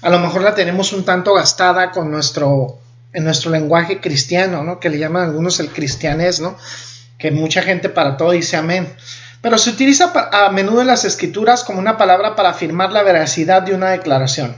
A 0.00 0.08
lo 0.08 0.18
mejor 0.20 0.40
la 0.40 0.54
tenemos 0.54 0.94
un 0.94 1.04
tanto 1.04 1.34
gastada 1.34 1.90
con 1.90 2.10
nuestro 2.10 2.78
en 3.12 3.24
nuestro 3.24 3.50
lenguaje 3.50 4.00
cristiano, 4.00 4.64
¿no? 4.64 4.80
Que 4.80 4.88
le 4.88 4.98
llaman 4.98 5.24
algunos 5.24 5.60
el 5.60 5.68
cristianés, 5.68 6.40
¿no? 6.40 6.56
Que 7.18 7.30
mucha 7.30 7.60
gente 7.60 7.90
para 7.90 8.16
todo 8.16 8.30
dice 8.30 8.56
amén. 8.56 8.90
Pero 9.42 9.58
se 9.58 9.68
utiliza 9.68 10.10
a 10.32 10.50
menudo 10.50 10.80
en 10.80 10.86
las 10.86 11.04
escrituras 11.04 11.62
como 11.62 11.78
una 11.78 11.98
palabra 11.98 12.36
para 12.36 12.48
afirmar 12.48 12.90
la 12.90 13.02
veracidad 13.02 13.60
de 13.60 13.74
una 13.74 13.90
declaración. 13.90 14.56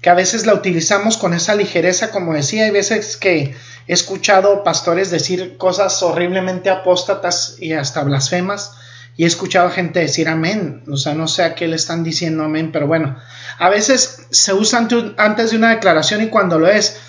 Que 0.00 0.10
a 0.10 0.14
veces 0.14 0.46
la 0.46 0.54
utilizamos 0.54 1.16
con 1.16 1.34
esa 1.34 1.54
ligereza, 1.54 2.10
como 2.10 2.34
decía, 2.34 2.64
hay 2.64 2.70
veces 2.70 3.16
que 3.16 3.54
He 3.90 3.92
escuchado 3.92 4.62
pastores 4.62 5.10
decir 5.10 5.56
cosas 5.56 6.00
horriblemente 6.04 6.70
apóstatas 6.70 7.56
y 7.58 7.72
hasta 7.72 8.04
blasfemas. 8.04 8.76
Y 9.16 9.24
he 9.24 9.26
escuchado 9.26 9.68
gente 9.68 9.98
decir 9.98 10.28
amén. 10.28 10.84
O 10.88 10.96
sea, 10.96 11.14
no 11.14 11.26
sé 11.26 11.42
a 11.42 11.56
qué 11.56 11.66
le 11.66 11.74
están 11.74 12.04
diciendo 12.04 12.44
amén, 12.44 12.70
pero 12.72 12.86
bueno. 12.86 13.16
A 13.58 13.68
veces 13.68 14.28
se 14.30 14.54
usa 14.54 14.86
antes 15.16 15.50
de 15.50 15.56
una 15.56 15.70
declaración 15.70 16.22
y 16.22 16.28
cuando 16.28 16.60
lo 16.60 16.68
es, 16.68 17.00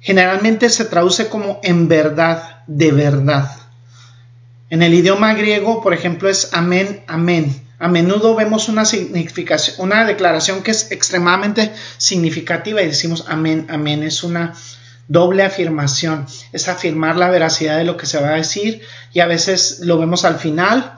generalmente 0.00 0.68
se 0.70 0.84
traduce 0.84 1.28
como 1.28 1.58
en 1.64 1.88
verdad, 1.88 2.62
de 2.68 2.92
verdad. 2.92 3.50
En 4.70 4.84
el 4.84 4.94
idioma 4.94 5.34
griego, 5.34 5.82
por 5.82 5.94
ejemplo, 5.94 6.28
es 6.28 6.50
amén, 6.52 7.02
amén. 7.08 7.63
A 7.78 7.88
menudo 7.88 8.34
vemos 8.34 8.68
una 8.68 8.84
significación, 8.84 9.76
una 9.78 10.04
declaración 10.04 10.62
que 10.62 10.70
es 10.70 10.90
extremadamente 10.92 11.72
significativa 11.98 12.82
y 12.82 12.86
decimos 12.86 13.24
amén, 13.28 13.66
amén. 13.68 14.02
Es 14.02 14.22
una 14.22 14.54
doble 15.08 15.42
afirmación, 15.42 16.26
es 16.52 16.68
afirmar 16.68 17.16
la 17.16 17.28
veracidad 17.28 17.76
de 17.76 17.84
lo 17.84 17.96
que 17.96 18.06
se 18.06 18.20
va 18.20 18.28
a 18.28 18.36
decir 18.36 18.82
y 19.12 19.20
a 19.20 19.26
veces 19.26 19.80
lo 19.80 19.98
vemos 19.98 20.24
al 20.24 20.38
final 20.38 20.96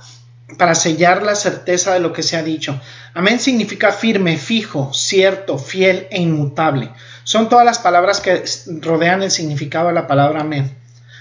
para 0.59 0.77
sellar 0.77 1.23
la 1.23 1.35
certeza 1.35 1.93
de 1.93 2.01
lo 2.01 2.13
que 2.13 2.23
se 2.23 2.37
ha 2.37 2.43
dicho. 2.43 2.81
Amén 3.15 3.41
significa 3.41 3.93
firme, 3.93 4.37
fijo, 4.37 4.93
cierto, 4.95 5.59
fiel 5.59 6.07
e 6.11 6.21
inmutable. 6.21 6.93
Son 7.25 7.49
todas 7.49 7.65
las 7.65 7.79
palabras 7.79 8.21
que 8.21 8.45
rodean 8.81 9.23
el 9.23 9.31
significado 9.31 9.89
de 9.89 9.95
la 9.95 10.07
palabra 10.07 10.43
amén. 10.43 10.77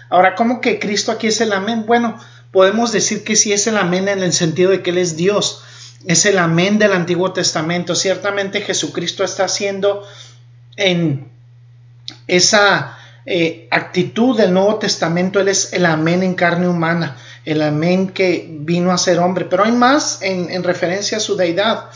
Ahora, 0.10 0.36
¿cómo 0.36 0.62
que 0.62 0.78
Cristo 0.78 1.12
aquí 1.12 1.28
es 1.28 1.42
el 1.42 1.52
amén? 1.52 1.86
Bueno, 1.88 2.20
podemos 2.56 2.94
decir 2.94 3.26
que 3.26 3.36
sí 3.36 3.52
es 3.52 3.68
el 3.68 3.76
amén 3.76 4.08
en 4.08 4.24
el 4.24 4.32
sentido 4.32 4.72
de 4.72 4.82
que 4.82 4.92
Él 4.92 4.98
es 4.98 5.18
Dios. 5.18 5.62
Es 6.06 6.26
el 6.26 6.38
amén 6.38 6.80
del 6.80 6.94
Antiguo 6.94 7.34
Testamento. 7.34 7.96
Ciertamente 7.96 8.62
Jesucristo 8.62 9.26
está 9.26 9.44
haciendo 9.44 10.08
en 10.78 11.28
esa 12.28 12.98
eh, 13.26 13.68
actitud 13.72 14.38
del 14.38 14.54
Nuevo 14.54 14.76
Testamento, 14.76 15.42
Él 15.42 15.50
es 15.50 15.74
el 15.74 15.86
amén 15.86 16.24
en 16.24 16.34
carne 16.34 16.70
humana, 16.70 17.18
el 17.44 17.62
amén 17.62 18.08
que 18.08 18.48
vino 18.50 18.94
a 18.94 18.98
ser 18.98 19.20
hombre, 19.20 19.44
pero 19.44 19.66
hay 19.66 19.74
más 19.74 20.22
en, 20.22 20.50
en 20.50 20.64
referencia 20.64 21.18
a 21.18 21.20
su 21.20 21.36
deidad. 21.36 21.90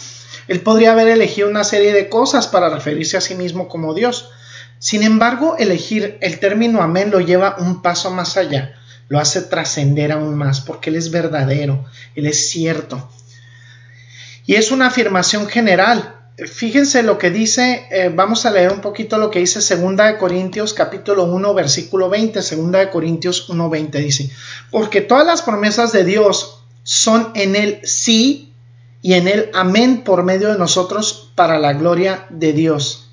Él 0.50 0.60
podría 0.60 0.92
haber 0.92 1.08
elegido 1.08 1.48
una 1.48 1.64
serie 1.64 1.94
de 1.94 2.10
cosas 2.10 2.48
para 2.48 2.68
referirse 2.68 3.16
a 3.16 3.22
sí 3.22 3.34
mismo 3.34 3.70
como 3.70 3.94
Dios. 3.94 4.30
Sin 4.78 5.04
embargo, 5.04 5.56
elegir 5.58 6.18
el 6.20 6.38
término 6.40 6.82
amén 6.82 7.12
lo 7.12 7.22
lleva 7.22 7.56
un 7.60 7.82
paso 7.82 8.12
más 8.12 8.36
allá, 8.36 8.76
lo 9.10 9.20
hace 9.20 9.42
trascender 9.42 10.12
aún 10.12 10.36
más, 10.36 10.62
porque 10.62 10.90
Él 10.90 10.96
es 10.96 11.12
verdadero, 11.12 11.86
Él 12.16 12.28
es 12.28 12.50
cierto. 12.50 13.10
Y 14.46 14.56
es 14.56 14.72
una 14.72 14.88
afirmación 14.88 15.48
general, 15.48 16.16
fíjense 16.48 17.04
lo 17.04 17.18
que 17.18 17.32
dice, 17.32 17.88
eh, 17.92 18.12
vamos 18.14 18.46
a 18.46 18.52
leer 18.52 18.72
un 18.72 18.82
poquito 18.82 19.18
lo 19.18 19.30
que 19.30 19.40
dice 19.40 19.62
Segunda 19.62 20.06
de 20.06 20.18
Corintios 20.18 20.74
capítulo 20.74 21.26
1 21.26 21.54
versículo 21.54 22.10
20, 22.10 22.42
Segunda 22.42 22.80
de 22.80 22.90
Corintios 22.90 23.50
1 23.50 23.70
20 23.70 24.00
dice, 24.00 24.32
porque 24.72 25.02
todas 25.02 25.26
las 25.26 25.42
promesas 25.42 25.92
de 25.92 26.04
Dios 26.06 26.64
son 26.84 27.32
en 27.36 27.56
el 27.56 27.80
sí 27.84 28.54
y 29.02 29.14
en 29.14 29.28
el 29.28 29.50
amén 29.54 30.04
por 30.04 30.24
medio 30.24 30.52
de 30.52 30.58
nosotros 30.58 31.32
para 31.36 31.60
la 31.60 31.74
gloria 31.74 32.26
de 32.30 32.54
Dios. 32.54 33.10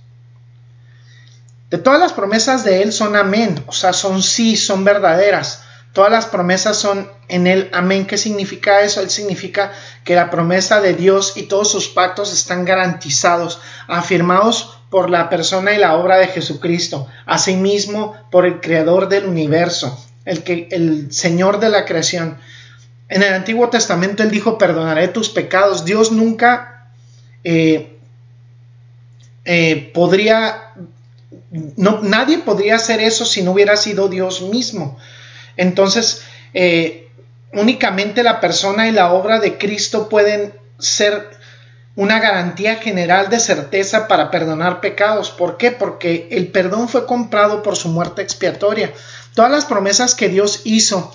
De 1.71 1.79
todas 1.79 1.99
las 1.99 2.13
promesas 2.13 2.65
de 2.65 2.83
Él 2.83 2.93
son 2.93 3.17
amén, 3.17 3.63
o 3.67 3.73
sea, 3.73 3.93
son 3.93 4.23
sí, 4.23 4.57
son 4.57 4.85
verdaderas. 4.85 5.65
Todas 5.97 6.13
las 6.13 6.27
promesas 6.27 6.77
son 6.77 7.09
en 7.27 7.47
Él 7.47 7.71
amén. 7.73 8.07
¿Qué 8.07 8.19
significa 8.19 8.83
eso? 8.83 9.01
Él 9.01 9.09
significa 9.09 9.73
que 10.05 10.15
la 10.15 10.29
promesa 10.29 10.83
de 10.83 10.93
Dios 10.93 11.39
y 11.39 11.45
todos 11.45 11.71
sus 11.71 11.89
pactos 11.89 12.35
están 12.35 12.67
garantizados, 12.67 13.63
afirmados 13.89 14.79
por 14.91 15.09
la 15.09 15.31
persona 15.31 15.73
y 15.73 15.79
la 15.79 15.97
obra 15.97 16.19
de 16.19 16.27
Jesucristo, 16.27 17.09
asimismo 17.25 18.15
por 18.31 18.45
el 18.45 18.61
Creador 18.61 19.09
del 19.09 19.25
universo, 19.25 19.99
el, 20.27 20.43
que, 20.43 20.69
el 20.71 21.11
Señor 21.15 21.61
de 21.61 21.71
la 21.71 21.87
creación. 21.87 22.37
En 23.09 23.23
el 23.23 23.33
Antiguo 23.33 23.71
Testamento 23.71 24.23
Él 24.23 24.31
dijo, 24.31 24.59
perdonaré 24.59 25.09
tus 25.09 25.31
pecados. 25.31 25.87
Dios 25.87 26.13
nunca 26.13 26.91
eh, 27.43 27.97
eh, 29.47 29.93
podría 29.95 30.75
nadie 31.51 32.37
podría 32.39 32.77
hacer 32.77 33.01
eso 33.01 33.25
si 33.25 33.43
no 33.43 33.53
hubiera 33.53 33.79
sido 33.79 34.09
Dios 34.09 34.43
mismo. 34.43 34.99
Entonces, 35.57 36.23
eh, 36.55 37.09
únicamente 37.53 38.23
la 38.23 38.41
persona 38.41 38.89
y 38.89 38.93
la 38.93 39.13
obra 39.13 39.39
de 39.41 39.59
Cristo 39.59 40.09
pueden 40.09 40.55
ser 40.79 41.31
una 41.97 42.21
garantía 42.21 42.77
general 42.77 43.31
de 43.31 43.41
certeza 43.41 44.07
para 44.07 44.31
perdonar 44.31 44.81
pecados. 44.81 45.31
¿Por 45.31 45.57
qué? 45.57 45.71
Porque 45.71 46.29
el 46.31 46.49
perdón 46.49 46.89
fue 46.89 47.07
comprado 47.07 47.63
por 47.63 47.77
su 47.77 47.89
muerte 47.89 48.23
expiatoria. 48.23 48.93
Todas 49.35 49.51
las 49.51 49.65
promesas 49.65 50.15
que 50.15 50.29
Dios 50.29 50.61
hizo 50.65 51.13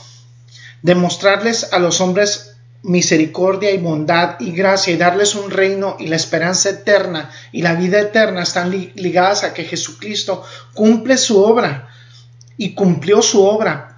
de 0.81 0.95
mostrarles 0.95 1.71
a 1.71 1.79
los 1.79 2.01
hombres 2.01 2.55
misericordia 2.83 3.71
y 3.71 3.77
bondad 3.77 4.39
y 4.39 4.51
gracia 4.51 4.93
y 4.93 4.97
darles 4.97 5.35
un 5.35 5.51
reino 5.51 5.97
y 5.99 6.07
la 6.07 6.15
esperanza 6.15 6.69
eterna 6.69 7.29
y 7.51 7.61
la 7.61 7.75
vida 7.75 7.99
eterna 7.99 8.41
están 8.41 8.71
ligadas 8.71 9.43
a 9.43 9.53
que 9.53 9.65
Jesucristo 9.65 10.43
cumple 10.73 11.17
su 11.17 11.43
obra 11.43 11.89
y 12.57 12.73
cumplió 12.73 13.21
su 13.21 13.43
obra. 13.43 13.90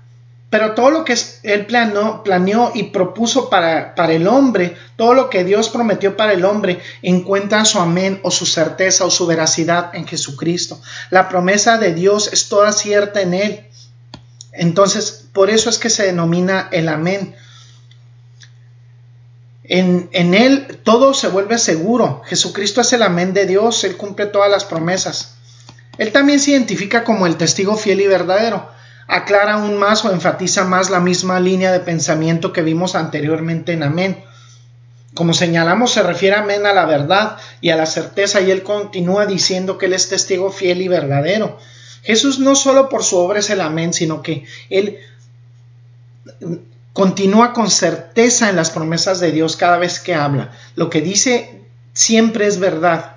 Pero 0.54 0.76
todo 0.76 0.92
lo 0.92 1.04
que 1.04 1.18
él 1.42 1.66
planeó, 1.66 2.22
planeó 2.22 2.72
y 2.76 2.84
propuso 2.84 3.50
para, 3.50 3.96
para 3.96 4.14
el 4.14 4.28
hombre, 4.28 4.78
todo 4.98 5.16
lo 5.16 5.32
que 5.32 5.44
Dios 5.44 5.70
prometió 5.70 6.16
para 6.16 6.34
el 6.34 6.46
hombre, 6.46 6.80
encuentra 7.02 7.66
su 7.66 7.80
amén 7.80 8.20
o 8.22 8.30
su 8.30 8.46
certeza 8.46 9.04
o 9.04 9.10
su 9.10 9.26
veracidad 9.26 9.90
en 9.96 10.06
Jesucristo. 10.06 10.80
La 11.10 11.28
promesa 11.28 11.80
de 11.80 11.96
Dios 11.96 12.30
es 12.32 12.50
toda 12.50 12.72
cierta 12.72 13.22
en 13.22 13.34
él. 13.34 13.66
Entonces, 14.52 15.26
por 15.34 15.50
eso 15.50 15.72
es 15.72 15.80
que 15.80 15.90
se 15.90 16.04
denomina 16.04 16.70
el 16.72 16.88
amén 16.88 17.34
en, 19.64 20.34
Él 20.36 20.80
todo 20.84 21.16
se 21.16 21.30
vuelve 21.30 21.58
seguro. 21.58 22.22
Jesucristo 22.26 22.82
es 22.82 22.94
el 22.94 23.02
amén 23.02 23.34
de 23.34 23.48
Dios, 23.48 23.84
Él 23.86 23.98
cumple 23.98 24.28
todas 24.28 24.52
las 24.52 24.66
promesas. 24.66 25.36
Él 25.98 26.12
también 26.12 26.40
se 26.40 26.52
identifica 26.52 27.04
como 27.04 27.26
el 27.26 27.38
testigo 27.38 27.76
fiel 27.76 28.02
y 28.02 28.08
verdadero. 28.08 28.73
Aclara 29.08 29.54
aún 29.54 29.78
más 29.78 30.06
o 30.06 30.12
enfatiza 30.12 30.66
más 30.66 30.90
la 30.90 31.00
misma 31.00 31.40
línea 31.40 31.72
de 31.72 31.80
pensamiento 31.80 32.54
que 32.54 32.62
vimos 32.62 32.96
anteriormente 32.96 33.74
en 33.74 33.84
amén. 33.84 34.24
Como 35.14 35.34
señalamos, 35.34 35.92
se 35.92 36.02
refiere 36.02 36.36
amén 36.36 36.66
a 36.66 36.74
la 36.74 36.86
verdad 36.86 37.38
y 37.62 37.70
a 37.70 37.76
la 37.76 37.86
certeza 37.86 38.42
y 38.42 38.50
él 38.50 38.64
continúa 38.64 39.26
diciendo 39.26 39.78
que 39.78 39.86
él 39.86 39.94
es 39.94 40.10
testigo 40.10 40.52
fiel 40.52 40.82
y 40.82 40.88
verdadero. 40.88 41.60
Jesús 42.02 42.40
no 42.40 42.56
solo 42.56 42.90
por 42.90 43.04
su 43.04 43.18
obra 43.18 43.40
es 43.40 43.50
el 43.50 43.62
amén, 43.62 43.94
sino 43.94 44.22
que 44.22 44.46
él 44.70 45.00
Continúa 46.94 47.54
con 47.54 47.72
certeza 47.72 48.50
en 48.50 48.56
las 48.56 48.70
promesas 48.70 49.20
de 49.20 49.32
Dios 49.32 49.58
cada 49.58 49.78
vez 49.78 50.00
que 50.00 50.14
habla. 50.14 50.52
Lo 50.76 50.92
que 50.92 51.02
dice 51.02 51.62
siempre 51.94 52.46
es 52.46 52.60
verdad. 52.60 53.16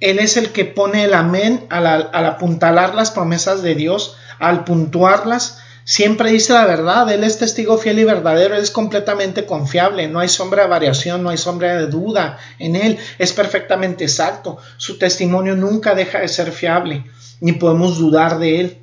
Él 0.00 0.18
es 0.18 0.36
el 0.36 0.50
que 0.50 0.64
pone 0.64 1.04
el 1.04 1.14
amén 1.14 1.66
al, 1.70 1.86
apuntalar 2.12 2.96
las 2.96 3.12
promesas 3.12 3.62
de 3.62 3.76
Dios, 3.76 4.16
al 4.38 4.64
puntuarlas. 4.64 5.58
Siempre 5.84 6.30
dice 6.30 6.54
la 6.54 6.64
verdad, 6.64 7.10
Él 7.12 7.24
es 7.24 7.38
testigo 7.38 7.76
fiel 7.76 7.98
y 7.98 8.04
verdadero, 8.04 8.56
Él 8.56 8.62
es 8.62 8.70
completamente 8.70 9.44
confiable, 9.44 10.08
no 10.08 10.20
hay 10.20 10.28
sombra 10.28 10.62
de 10.62 10.70
variación, 10.70 11.22
no 11.22 11.28
hay 11.28 11.36
sombra 11.36 11.76
de 11.76 11.88
duda 11.88 12.38
en 12.58 12.74
Él, 12.74 12.98
es 13.18 13.34
perfectamente 13.34 14.04
exacto, 14.04 14.56
su 14.78 14.98
testimonio 14.98 15.56
nunca 15.56 15.94
deja 15.94 16.20
de 16.20 16.28
ser 16.28 16.52
fiable, 16.52 17.04
ni 17.40 17.52
podemos 17.52 17.98
dudar 17.98 18.38
de 18.38 18.60
Él. 18.60 18.78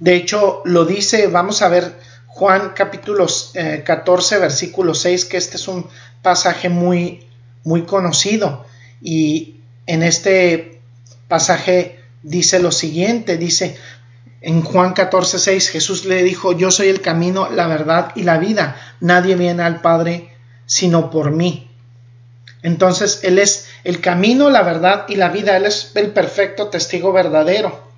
De 0.00 0.16
hecho, 0.16 0.60
lo 0.66 0.84
dice, 0.84 1.28
vamos 1.28 1.62
a 1.62 1.68
ver 1.68 1.94
Juan 2.26 2.72
capítulo 2.74 3.26
14, 3.84 4.34
eh, 4.34 4.38
versículo 4.38 4.94
6, 4.94 5.24
que 5.24 5.36
este 5.36 5.56
es 5.56 5.68
un 5.68 5.86
pasaje 6.20 6.68
muy, 6.68 7.24
muy 7.62 7.82
conocido. 7.82 8.66
Y 9.00 9.60
en 9.86 10.02
este 10.02 10.80
pasaje 11.28 12.00
dice 12.24 12.58
lo 12.58 12.72
siguiente, 12.72 13.36
dice 13.36 13.76
en 14.46 14.62
Juan 14.62 14.92
14, 14.92 15.38
6, 15.38 15.70
Jesús 15.70 16.04
le 16.04 16.22
dijo, 16.22 16.52
yo 16.52 16.70
soy 16.70 16.88
el 16.88 17.00
camino, 17.00 17.48
la 17.50 17.66
verdad 17.66 18.12
y 18.14 18.24
la 18.24 18.36
vida. 18.36 18.76
Nadie 19.00 19.36
viene 19.36 19.62
al 19.62 19.80
Padre 19.80 20.36
sino 20.66 21.10
por 21.10 21.30
mí. 21.30 21.70
Entonces, 22.62 23.20
Él 23.22 23.38
es 23.38 23.68
el 23.84 24.02
camino, 24.02 24.50
la 24.50 24.62
verdad 24.62 25.06
y 25.08 25.16
la 25.16 25.30
vida. 25.30 25.56
Él 25.56 25.64
es 25.64 25.92
el 25.94 26.10
perfecto 26.10 26.68
testigo 26.68 27.10
verdadero. 27.10 27.88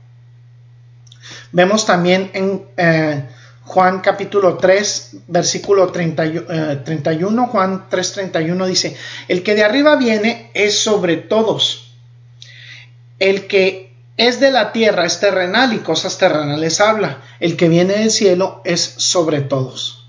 Vemos 1.50 1.84
también 1.84 2.30
en 2.32 2.62
eh, 2.76 3.24
Juan 3.64 4.00
capítulo 4.00 4.56
3, 4.56 5.16
versículo 5.26 5.88
31, 5.90 6.44
eh, 6.48 7.46
Juan 7.50 7.86
3, 7.88 8.12
31 8.12 8.66
dice, 8.66 8.96
el 9.26 9.42
que 9.42 9.56
de 9.56 9.64
arriba 9.64 9.96
viene 9.96 10.52
es 10.54 10.78
sobre 10.78 11.16
todos. 11.16 11.92
El 13.18 13.48
que 13.48 13.85
es 14.16 14.40
de 14.40 14.50
la 14.50 14.72
tierra 14.72 15.04
es 15.04 15.20
terrenal 15.20 15.72
y 15.74 15.78
cosas 15.78 16.18
terrenales 16.18 16.80
habla. 16.80 17.22
El 17.40 17.56
que 17.56 17.68
viene 17.68 17.94
del 17.94 18.10
cielo 18.10 18.62
es 18.64 18.80
sobre 18.80 19.40
todos. 19.42 20.06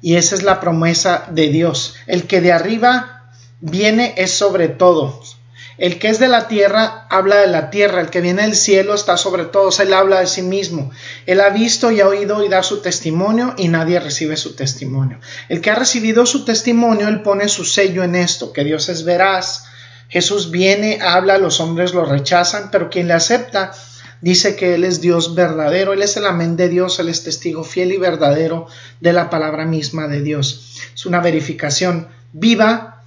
Y 0.00 0.16
esa 0.16 0.34
es 0.34 0.42
la 0.42 0.60
promesa 0.60 1.26
de 1.30 1.48
Dios. 1.48 1.96
El 2.06 2.26
que 2.26 2.40
de 2.40 2.52
arriba 2.52 3.32
viene 3.60 4.14
es 4.16 4.32
sobre 4.32 4.68
todos. 4.68 5.36
El 5.80 5.98
que 5.98 6.08
es 6.08 6.18
de 6.18 6.28
la 6.28 6.46
tierra 6.46 7.06
habla 7.08 7.36
de 7.36 7.46
la 7.46 7.70
tierra, 7.70 8.02
el 8.02 8.10
que 8.10 8.20
viene 8.20 8.42
del 8.42 8.54
cielo 8.54 8.92
está 8.92 9.16
sobre 9.16 9.46
todos, 9.46 9.80
él 9.80 9.94
habla 9.94 10.20
de 10.20 10.26
sí 10.26 10.42
mismo. 10.42 10.90
Él 11.24 11.40
ha 11.40 11.48
visto 11.48 11.90
y 11.90 12.02
ha 12.02 12.06
oído 12.06 12.44
y 12.44 12.50
da 12.50 12.62
su 12.62 12.82
testimonio 12.82 13.54
y 13.56 13.68
nadie 13.68 13.98
recibe 13.98 14.36
su 14.36 14.54
testimonio. 14.54 15.20
El 15.48 15.62
que 15.62 15.70
ha 15.70 15.74
recibido 15.74 16.26
su 16.26 16.44
testimonio, 16.44 17.08
él 17.08 17.22
pone 17.22 17.48
su 17.48 17.64
sello 17.64 18.04
en 18.04 18.14
esto, 18.14 18.52
que 18.52 18.62
Dios 18.62 18.90
es 18.90 19.04
veraz. 19.04 19.69
Jesús 20.10 20.50
viene, 20.50 20.98
habla, 21.00 21.38
los 21.38 21.60
hombres 21.60 21.94
lo 21.94 22.04
rechazan, 22.04 22.70
pero 22.70 22.90
quien 22.90 23.08
le 23.08 23.14
acepta 23.14 23.72
dice 24.20 24.56
que 24.56 24.74
Él 24.74 24.84
es 24.84 25.00
Dios 25.00 25.34
verdadero, 25.34 25.92
Él 25.92 26.02
es 26.02 26.16
el 26.16 26.26
amén 26.26 26.56
de 26.56 26.68
Dios, 26.68 26.98
Él 26.98 27.08
es 27.08 27.24
testigo 27.24 27.64
fiel 27.64 27.92
y 27.92 27.96
verdadero 27.96 28.66
de 29.00 29.12
la 29.12 29.30
palabra 29.30 29.64
misma 29.64 30.08
de 30.08 30.20
Dios. 30.20 30.80
Es 30.94 31.06
una 31.06 31.20
verificación 31.20 32.08
viva 32.32 33.02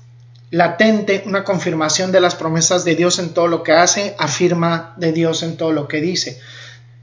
latente, 0.50 1.24
una 1.26 1.44
confirmación 1.44 2.12
de 2.12 2.22
las 2.22 2.36
promesas 2.36 2.86
de 2.86 2.96
Dios 2.96 3.20
en 3.20 3.34
todo 3.34 3.48
lo 3.48 3.64
que 3.64 3.74
hace, 3.74 4.16
afirma 4.18 4.94
de 4.98 5.12
Dios 5.12 5.44
en 5.44 5.58
todo 5.58 5.72
lo 5.72 5.88
que 5.88 6.00
dice. 6.00 6.40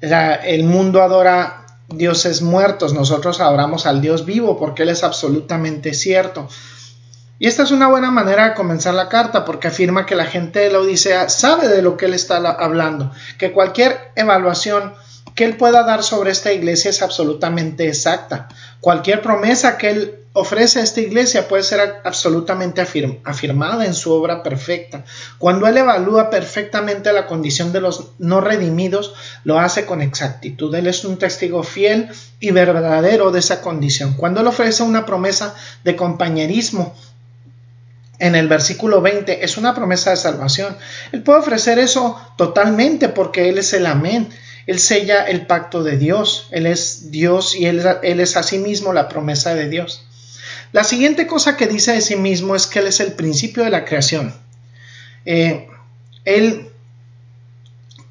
el 0.00 0.64
mundo 0.64 1.02
adora 1.02 1.66
dioses 1.88 2.42
muertos, 2.42 2.94
nosotros 2.94 3.40
adoramos 3.40 3.86
al 3.86 4.00
Dios 4.00 4.24
vivo 4.24 4.58
porque 4.58 4.84
Él 4.84 4.88
es 4.90 5.04
absolutamente 5.04 5.92
cierto. 5.94 6.48
Y 7.40 7.46
esta 7.46 7.62
es 7.62 7.70
una 7.70 7.88
buena 7.88 8.10
manera 8.10 8.50
de 8.50 8.54
comenzar 8.54 8.92
la 8.92 9.08
carta 9.08 9.46
porque 9.46 9.68
afirma 9.68 10.04
que 10.04 10.14
la 10.14 10.26
gente 10.26 10.58
de 10.58 10.70
la 10.70 10.78
Odisea 10.78 11.30
sabe 11.30 11.68
de 11.68 11.80
lo 11.80 11.96
que 11.96 12.04
Él 12.04 12.12
está 12.12 12.36
hablando, 12.36 13.12
que 13.38 13.50
cualquier 13.50 14.12
evaluación 14.14 14.92
que 15.34 15.46
Él 15.46 15.56
pueda 15.56 15.82
dar 15.84 16.02
sobre 16.02 16.32
esta 16.32 16.52
iglesia 16.52 16.90
es 16.90 17.00
absolutamente 17.00 17.88
exacta. 17.88 18.48
Cualquier 18.80 19.22
promesa 19.22 19.78
que 19.78 19.88
Él 19.88 20.20
ofrece 20.34 20.80
a 20.80 20.82
esta 20.82 21.00
iglesia 21.00 21.48
puede 21.48 21.62
ser 21.62 22.02
absolutamente 22.04 22.82
afirmada 23.24 23.86
en 23.86 23.94
su 23.94 24.12
obra 24.12 24.42
perfecta. 24.42 25.04
Cuando 25.38 25.66
Él 25.66 25.78
evalúa 25.78 26.28
perfectamente 26.28 27.10
la 27.10 27.26
condición 27.26 27.72
de 27.72 27.80
los 27.80 28.12
no 28.18 28.42
redimidos, 28.42 29.14
lo 29.44 29.58
hace 29.58 29.86
con 29.86 30.02
exactitud. 30.02 30.74
Él 30.74 30.86
es 30.86 31.06
un 31.06 31.16
testigo 31.18 31.62
fiel 31.62 32.10
y 32.38 32.50
verdadero 32.50 33.30
de 33.30 33.38
esa 33.38 33.62
condición. 33.62 34.14
Cuando 34.14 34.42
Él 34.42 34.46
ofrece 34.46 34.82
una 34.82 35.06
promesa 35.06 35.54
de 35.84 35.96
compañerismo, 35.96 36.94
en 38.20 38.36
el 38.36 38.48
versículo 38.48 39.00
20 39.00 39.44
es 39.44 39.56
una 39.56 39.74
promesa 39.74 40.10
de 40.10 40.16
salvación. 40.16 40.76
Él 41.10 41.22
puede 41.22 41.40
ofrecer 41.40 41.78
eso 41.78 42.20
totalmente 42.36 43.08
porque 43.08 43.48
Él 43.48 43.58
es 43.58 43.72
el 43.72 43.86
amén. 43.86 44.28
Él 44.66 44.78
sella 44.78 45.24
el 45.24 45.46
pacto 45.46 45.82
de 45.82 45.96
Dios. 45.96 46.48
Él 46.52 46.66
es 46.66 47.10
Dios 47.10 47.56
y 47.56 47.66
Él, 47.66 47.82
es 48.02 48.36
asimismo 48.36 48.92
la 48.92 49.08
promesa 49.08 49.54
de 49.54 49.68
Dios. 49.68 50.06
La 50.72 50.84
siguiente 50.84 51.26
cosa 51.26 51.56
que 51.56 51.66
dice 51.66 51.92
de 51.92 52.00
sí 52.00 52.14
mismo 52.14 52.54
es 52.54 52.66
que 52.66 52.78
Él 52.78 52.86
es 52.86 53.00
el 53.00 53.12
principio 53.14 53.64
de 53.64 53.70
la 53.70 53.84
creación. 53.84 54.34
Eh, 55.24 55.66
él, 56.24 56.68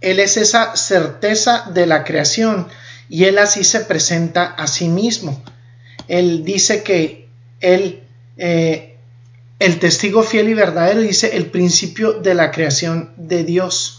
él 0.02 0.20
es 0.20 0.38
esa 0.38 0.76
certeza 0.76 1.70
de 1.74 1.86
la 1.86 2.04
creación 2.04 2.68
y 3.10 3.26
Él 3.26 3.38
así 3.38 3.64
se 3.64 3.82
presenta 3.82 4.46
a 4.46 4.68
sí 4.68 4.88
mismo. 4.88 5.42
Él 6.08 6.44
dice 6.44 6.84
que 6.84 7.28
Él, 7.60 8.04
eh, 8.38 8.89
el 9.60 9.80
testigo 9.80 10.24
fiel 10.24 10.50
y 10.50 10.54
verdadero, 10.54 11.02
dice 11.02 11.36
el 11.36 11.48
principio 11.48 12.14
de 12.14 12.34
la 12.34 12.52
creación 12.52 13.12
de 13.18 13.44
Dios. 13.44 13.96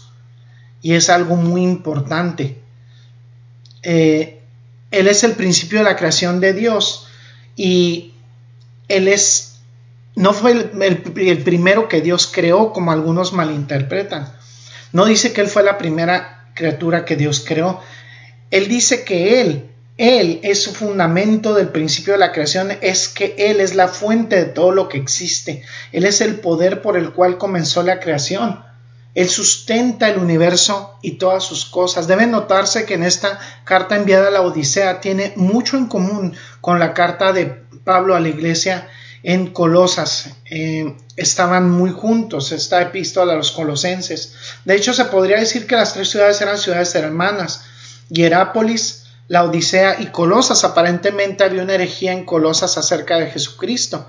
y 0.83 0.93
es 0.93 1.09
algo 1.09 1.35
muy 1.35 1.61
importante. 1.61 2.57
Eh, 3.83 4.41
él 4.91 5.07
es 5.07 5.23
el 5.23 5.33
principio 5.33 5.79
de 5.79 5.85
la 5.85 5.95
creación 5.95 6.39
de 6.41 6.53
Dios 6.53 7.07
y 7.55 8.13
Él 8.89 9.07
es, 9.07 9.61
no 10.15 10.33
fue 10.33 10.51
el, 10.51 11.37
primero 11.43 11.87
que 11.87 12.01
Dios 12.01 12.29
creó 12.31 12.73
como 12.73 12.91
algunos 12.91 13.31
malinterpretan. 13.31 14.31
No 14.91 15.05
dice 15.05 15.31
que 15.31 15.41
Él 15.41 15.47
fue 15.47 15.63
la 15.63 15.77
primera 15.77 16.51
criatura 16.53 17.05
que 17.05 17.15
Dios 17.15 17.43
creó. 17.45 17.79
Él 18.51 18.67
dice 18.67 19.05
que 19.05 19.39
Él, 19.41 19.70
Él 20.01 20.39
es 20.41 20.63
su 20.63 20.73
fundamento 20.73 21.53
del 21.53 21.67
principio 21.67 22.13
de 22.13 22.19
la 22.19 22.31
creación, 22.31 22.75
es 22.81 23.07
que 23.07 23.35
Él 23.37 23.61
es 23.61 23.75
la 23.75 23.87
fuente 23.87 24.35
de 24.35 24.45
todo 24.45 24.71
lo 24.71 24.89
que 24.89 24.97
existe. 24.97 25.61
Él 25.91 26.05
es 26.05 26.21
el 26.21 26.39
poder 26.39 26.81
por 26.81 26.97
el 26.97 27.11
cual 27.11 27.37
comenzó 27.37 27.83
la 27.83 27.99
creación. 27.99 28.65
Él 29.13 29.29
sustenta 29.29 30.09
el 30.09 30.17
universo 30.17 30.97
y 31.03 31.19
todas 31.19 31.43
sus 31.43 31.65
cosas. 31.65 32.07
Debe 32.07 32.25
notarse 32.25 32.85
que 32.85 32.95
en 32.95 33.03
esta 33.03 33.37
carta 33.63 33.95
enviada 33.95 34.29
a 34.29 34.31
la 34.31 34.41
Odisea 34.41 35.01
tiene 35.01 35.33
mucho 35.35 35.77
en 35.77 35.85
común 35.85 36.35
con 36.61 36.79
la 36.79 36.95
carta 36.95 37.31
de 37.31 37.45
Pablo 37.83 38.15
a 38.15 38.19
la 38.19 38.29
iglesia 38.29 38.89
en 39.21 39.53
Colosas. 39.53 40.31
Eh, 40.49 40.95
estaban 41.15 41.69
muy 41.69 41.91
juntos 41.91 42.51
esta 42.51 42.81
epístola 42.81 43.33
a 43.33 43.35
los 43.35 43.51
colosenses. 43.51 44.33
De 44.65 44.75
hecho, 44.75 44.95
se 44.95 45.05
podría 45.05 45.37
decir 45.37 45.67
que 45.67 45.75
las 45.75 45.93
tres 45.93 46.09
ciudades 46.09 46.41
eran 46.41 46.57
ciudades 46.57 46.95
hermanas. 46.95 47.65
Hierápolis, 48.09 49.00
la 49.31 49.45
Odisea 49.45 50.01
y 50.01 50.07
Colosas. 50.07 50.65
Aparentemente 50.65 51.45
había 51.45 51.63
una 51.63 51.75
herejía 51.75 52.11
en 52.11 52.25
Colosas 52.25 52.77
acerca 52.77 53.17
de 53.17 53.27
Jesucristo. 53.27 54.05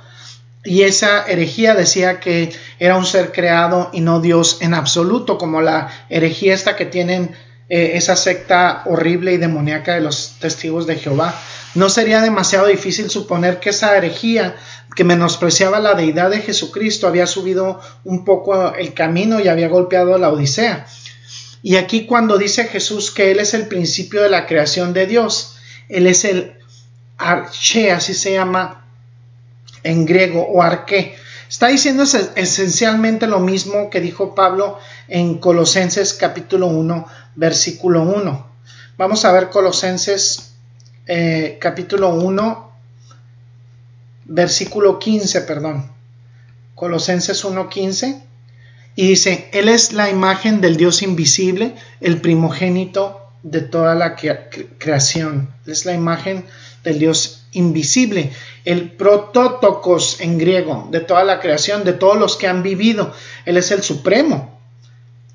Y 0.64 0.82
esa 0.82 1.24
herejía 1.26 1.76
decía 1.76 2.18
que 2.18 2.52
era 2.80 2.96
un 2.96 3.06
ser 3.06 3.30
creado 3.30 3.88
y 3.92 4.00
no 4.00 4.20
Dios 4.20 4.58
en 4.62 4.74
absoluto, 4.74 5.38
como 5.38 5.62
la 5.62 6.06
herejía 6.08 6.54
esta 6.54 6.74
que 6.74 6.86
tienen 6.86 7.36
eh, 7.68 7.92
esa 7.94 8.16
secta 8.16 8.82
horrible 8.86 9.32
y 9.32 9.36
demoníaca 9.36 9.94
de 9.94 10.00
los 10.00 10.38
testigos 10.40 10.88
de 10.88 10.96
Jehová. 10.96 11.40
No 11.76 11.88
sería 11.88 12.20
demasiado 12.20 12.66
difícil 12.66 13.08
suponer 13.08 13.60
que 13.60 13.70
esa 13.70 13.96
herejía 13.96 14.56
que 14.96 15.04
menospreciaba 15.04 15.78
la 15.78 15.94
deidad 15.94 16.30
de 16.30 16.40
Jesucristo 16.40 17.06
había 17.06 17.28
subido 17.28 17.80
un 18.02 18.24
poco 18.24 18.74
el 18.74 18.92
camino 18.92 19.38
y 19.38 19.46
había 19.46 19.68
golpeado 19.68 20.18
la 20.18 20.30
Odisea. 20.30 20.84
Y 21.62 21.76
aquí 21.76 22.06
cuando 22.06 22.38
dice 22.38 22.64
Jesús 22.64 23.10
que 23.10 23.30
Él 23.30 23.38
es 23.38 23.54
el 23.54 23.68
principio 23.68 24.22
de 24.22 24.30
la 24.30 24.46
creación 24.46 24.92
de 24.92 25.06
Dios, 25.06 25.56
Él 25.88 26.06
es 26.06 26.24
el 26.24 26.54
arche, 27.18 27.92
así 27.92 28.14
se 28.14 28.32
llama 28.32 28.84
en 29.84 30.04
griego 30.04 30.42
o 30.42 30.62
arqué. 30.62 31.14
Está 31.48 31.68
diciendo 31.68 32.04
esencialmente 32.34 33.26
lo 33.26 33.38
mismo 33.38 33.90
que 33.90 34.00
dijo 34.00 34.34
Pablo 34.34 34.78
en 35.06 35.38
Colosenses 35.38 36.14
capítulo 36.14 36.68
1, 36.68 37.06
versículo 37.36 38.02
1. 38.02 38.46
Vamos 38.96 39.24
a 39.24 39.32
ver 39.32 39.50
Colosenses 39.50 40.54
eh, 41.06 41.58
capítulo 41.60 42.14
1, 42.14 42.72
versículo 44.24 44.98
15, 44.98 45.42
perdón. 45.42 45.90
Colosenses 46.74 47.44
1, 47.44 47.68
15. 47.68 48.31
Y 48.94 49.08
dice, 49.08 49.48
Él 49.52 49.68
es 49.68 49.92
la 49.92 50.10
imagen 50.10 50.60
del 50.60 50.76
Dios 50.76 51.02
invisible, 51.02 51.74
el 52.00 52.20
primogénito 52.20 53.20
de 53.42 53.60
toda 53.60 53.94
la 53.94 54.16
creación. 54.16 55.52
es 55.66 55.84
la 55.84 55.94
imagen 55.94 56.44
del 56.84 56.98
Dios 56.98 57.44
invisible, 57.52 58.32
el 58.64 58.92
protótocos 58.92 60.20
en 60.20 60.38
griego 60.38 60.88
de 60.90 61.00
toda 61.00 61.24
la 61.24 61.40
creación, 61.40 61.84
de 61.84 61.92
todos 61.92 62.18
los 62.18 62.36
que 62.36 62.48
han 62.48 62.62
vivido. 62.62 63.12
Él 63.44 63.56
es 63.56 63.70
el 63.70 63.82
supremo. 63.82 64.58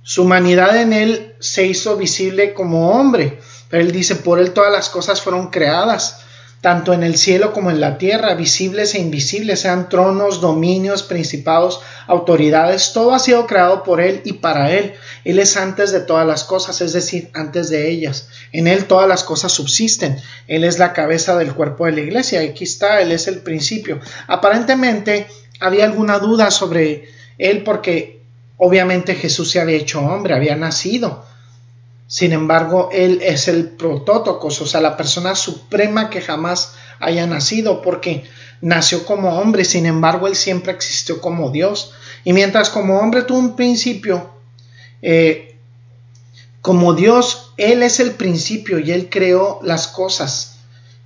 Su 0.03 0.23
humanidad 0.23 0.77
en 0.77 0.93
él 0.93 1.35
se 1.39 1.65
hizo 1.65 1.97
visible 1.97 2.53
como 2.53 2.91
hombre, 2.91 3.39
pero 3.69 3.83
él 3.83 3.91
dice, 3.91 4.15
por 4.15 4.39
él 4.39 4.53
todas 4.53 4.71
las 4.71 4.89
cosas 4.89 5.21
fueron 5.21 5.49
creadas 5.49 6.25
tanto 6.61 6.91
en 6.93 7.03
el 7.03 7.17
cielo 7.17 7.53
como 7.53 7.69
en 7.69 7.79
la 7.79 7.97
tierra, 7.97 8.33
visibles 8.33 8.95
e 8.95 8.99
invisibles, 8.99 9.59
sean 9.59 9.89
tronos, 9.89 10.41
dominios, 10.41 11.03
principados, 11.03 11.81
autoridades, 12.07 12.93
todo 12.93 13.13
ha 13.13 13.19
sido 13.19 13.45
creado 13.45 13.83
por 13.83 14.01
Él 14.01 14.21
y 14.23 14.33
para 14.33 14.71
Él. 14.71 14.93
Él 15.23 15.37
es 15.37 15.55
antes 15.55 15.91
de 15.91 15.99
todas 15.99 16.25
las 16.25 16.43
cosas, 16.43 16.81
es 16.81 16.93
decir, 16.93 17.29
antes 17.33 17.69
de 17.69 17.89
ellas. 17.89 18.29
En 18.51 18.67
Él 18.67 18.85
todas 18.85 19.07
las 19.07 19.23
cosas 19.23 19.51
subsisten. 19.51 20.17
Él 20.47 20.63
es 20.63 20.79
la 20.79 20.93
cabeza 20.93 21.37
del 21.37 21.53
cuerpo 21.53 21.85
de 21.85 21.91
la 21.91 22.01
iglesia. 22.01 22.41
Aquí 22.41 22.63
está, 22.63 23.01
Él 23.01 23.11
es 23.11 23.27
el 23.27 23.39
principio. 23.39 23.99
Aparentemente 24.27 25.27
había 25.59 25.85
alguna 25.85 26.17
duda 26.17 26.49
sobre 26.49 27.07
Él 27.37 27.63
porque 27.63 28.21
obviamente 28.57 29.13
Jesús 29.13 29.51
se 29.51 29.59
había 29.59 29.77
hecho 29.77 30.01
hombre, 30.01 30.33
había 30.33 30.55
nacido 30.55 31.26
sin 32.07 32.31
embargo, 32.31 32.89
Él 32.93 33.19
es 33.21 33.49
el 33.49 33.67
protótocos, 33.67 34.61
o 34.61 34.65
sea, 34.65 34.79
la 34.79 34.95
persona 34.95 35.35
suprema 35.35 36.09
que 36.09 36.21
jamás 36.21 36.75
haya 36.99 37.27
nacido, 37.27 37.81
porque 37.81 38.23
nació 38.61 39.05
como 39.05 39.37
hombre, 39.37 39.65
sin 39.65 39.85
embargo, 39.85 40.27
Él 40.27 40.35
siempre 40.35 40.71
existió 40.71 41.19
como 41.19 41.51
Dios. 41.51 41.93
Y 42.23 42.31
mientras 42.31 42.69
como 42.69 42.99
hombre 42.99 43.23
tuvo 43.23 43.39
un 43.39 43.55
principio, 43.57 44.29
eh, 45.01 45.57
como 46.61 46.93
Dios, 46.93 47.53
Él 47.57 47.83
es 47.83 47.99
el 47.99 48.11
principio 48.11 48.79
y 48.79 48.91
Él 48.91 49.09
creó 49.09 49.59
las 49.61 49.87
cosas. 49.87 50.59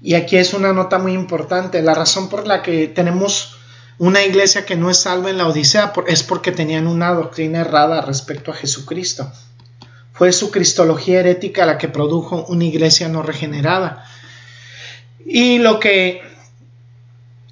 Y 0.03 0.13
aquí 0.13 0.37
es 0.37 0.53
una 0.53 0.71
nota 0.71 0.99
muy 0.99 1.13
importante. 1.13 1.81
La 1.81 1.93
razón 1.95 2.29
por 2.29 2.47
la 2.47 2.61
que 2.61 2.87
tenemos 2.87 3.55
una 3.97 4.23
iglesia 4.23 4.65
que 4.65 4.75
no 4.75 4.89
es 4.89 4.97
salva 4.97 5.29
en 5.29 5.37
la 5.37 5.47
Odisea 5.47 5.93
es 6.07 6.23
porque 6.23 6.51
tenían 6.51 6.87
una 6.87 7.13
doctrina 7.13 7.61
errada 7.61 8.01
respecto 8.01 8.51
a 8.51 8.55
Jesucristo. 8.55 9.31
Fue 10.21 10.31
su 10.33 10.51
cristología 10.51 11.21
herética 11.21 11.65
la 11.65 11.79
que 11.79 11.87
produjo 11.87 12.45
una 12.47 12.65
iglesia 12.65 13.09
no 13.09 13.23
regenerada. 13.23 14.05
Y 15.25 15.57
lo 15.57 15.79
que 15.79 16.21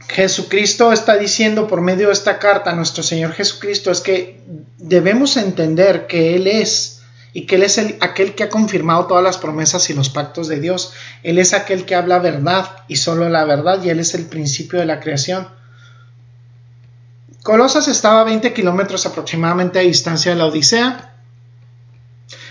Jesucristo 0.08 0.93
está 0.93 1.17
diciendo 1.17 1.65
por 1.65 1.82
medio 1.82 2.10
de 2.10 2.13
esta 2.13 2.38
carta 2.38 2.69
a 2.69 2.75
nuestro 2.75 3.01
Señor 3.01 3.32
Jesucristo 3.32 3.89
es 3.89 4.01
que 4.01 4.43
debemos 4.77 5.36
entender 5.38 6.05
que 6.05 6.36
Él 6.36 6.45
es 6.45 7.01
y 7.34 7.47
que 7.47 7.55
Él 7.55 7.63
es 7.63 7.79
el, 7.79 7.97
aquel 8.01 8.36
que 8.36 8.43
ha 8.43 8.49
confirmado 8.49 9.08
todas 9.08 9.23
las 9.23 9.39
promesas 9.39 9.89
y 9.89 9.95
los 9.95 10.12
pactos 10.12 10.47
de 10.47 10.60
Dios. 10.60 10.93
Él 11.23 11.39
es 11.39 11.55
aquel 11.55 11.86
que 11.86 11.95
habla 11.95 12.19
verdad 12.19 12.84
y 12.88 12.97
solo 12.97 13.27
la 13.29 13.45
verdad 13.45 13.82
y 13.84 13.89
Él 13.89 13.99
es 13.99 14.13
el 14.13 14.27
principio 14.27 14.77
de 14.77 14.86
la 14.86 14.99
creación. 14.99 15.47
Colosas 17.41 17.88
estaba 17.88 18.21
a 18.21 18.25
20 18.25 18.53
kilómetros 18.53 19.08
aproximadamente 19.08 19.79
a 19.79 19.82
distancia 19.82 20.34
de 20.34 20.38
la 20.38 20.45
Odisea 20.45 21.08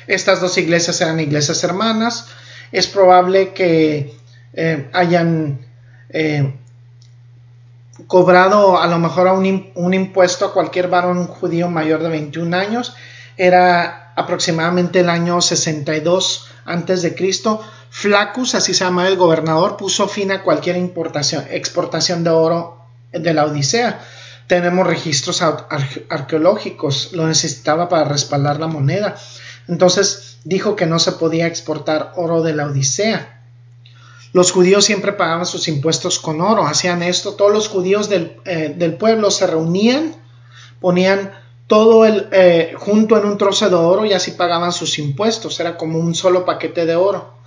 estas 0.09 0.41
dos 0.41 0.57
iglesias 0.59 1.01
eran 1.01 1.21
iglesias 1.21 1.63
hermanas. 1.63 2.27
Es 2.73 2.87
probable 2.87 3.53
que 3.53 4.15
eh, 4.55 4.91
hayan 4.93 5.61
eh, 6.09 6.55
cobrado 8.07 8.81
a 8.81 8.87
lo 8.87 8.99
mejor 8.99 9.29
un, 9.29 9.95
impuesto 9.95 10.47
a 10.47 10.53
cualquier 10.53 10.89
varón 10.89 11.27
judío 11.27 11.69
mayor 11.69 12.03
de 12.03 12.09
21 12.09 12.57
años. 12.57 12.95
Era 13.37 14.13
aproximadamente 14.17 15.01
el 15.01 15.11
año 15.11 15.41
62 15.41 16.49
antes 16.65 17.03
de 17.03 17.15
Cristo. 17.15 17.63
Flacus, 17.91 18.55
así 18.55 18.75
se 18.75 18.85
llama 18.85 19.09
el 19.09 19.17
gobernador, 19.17 19.77
puso 19.77 20.09
fin 20.09 20.33
a 20.33 20.43
cualquier 20.43 20.77
importación, 20.77 21.45
exportación 21.51 22.25
de 22.25 22.31
oro 22.31 22.79
de 23.13 23.35
la 23.35 23.45
Odisea. 23.45 24.01
Tenemos 24.47 24.87
registros 24.87 25.43
arqueológicos, 25.43 27.13
lo 27.13 27.27
necesitaba 27.27 27.89
para 27.89 28.05
respaldar 28.05 28.59
la 28.59 28.67
moneda. 28.67 29.17
Entonces 29.69 30.39
dijo 30.45 30.77
que 30.77 30.87
no 30.87 30.99
se 30.99 31.13
podía 31.13 31.47
exportar 31.47 32.13
oro 32.17 32.43
de 32.43 32.55
la 32.55 32.67
Odisea. 32.67 33.43
Los 34.33 34.51
judíos 34.53 34.85
siempre 34.85 35.13
pagaban 35.13 35.47
sus 35.47 35.69
impuestos 35.69 36.19
con 36.19 36.41
oro, 36.41 36.67
hacían 36.67 37.03
esto, 37.03 37.35
todos 37.35 37.53
los 37.53 37.69
judíos 37.69 38.09
del, 38.09 38.37
eh, 38.45 38.97
pueblo 38.99 39.31
se 39.31 39.47
reunían, 39.47 40.15
ponían 40.81 41.33
todo 41.67 42.05
el 42.05 42.29
eh, 42.33 42.75
junto 42.77 43.17
en 43.19 43.27
un 43.27 43.39
trozo 43.39 43.69
de 43.69 43.77
oro 43.77 44.05
y 44.05 44.13
así 44.13 44.33
pagaban 44.33 44.73
sus 44.73 44.99
impuestos, 44.99 45.61
era 45.61 45.77
como 45.77 45.99
un 45.99 46.15
solo 46.15 46.45
paquete 46.45 46.87
de 46.87 46.97
oro. 46.97 47.39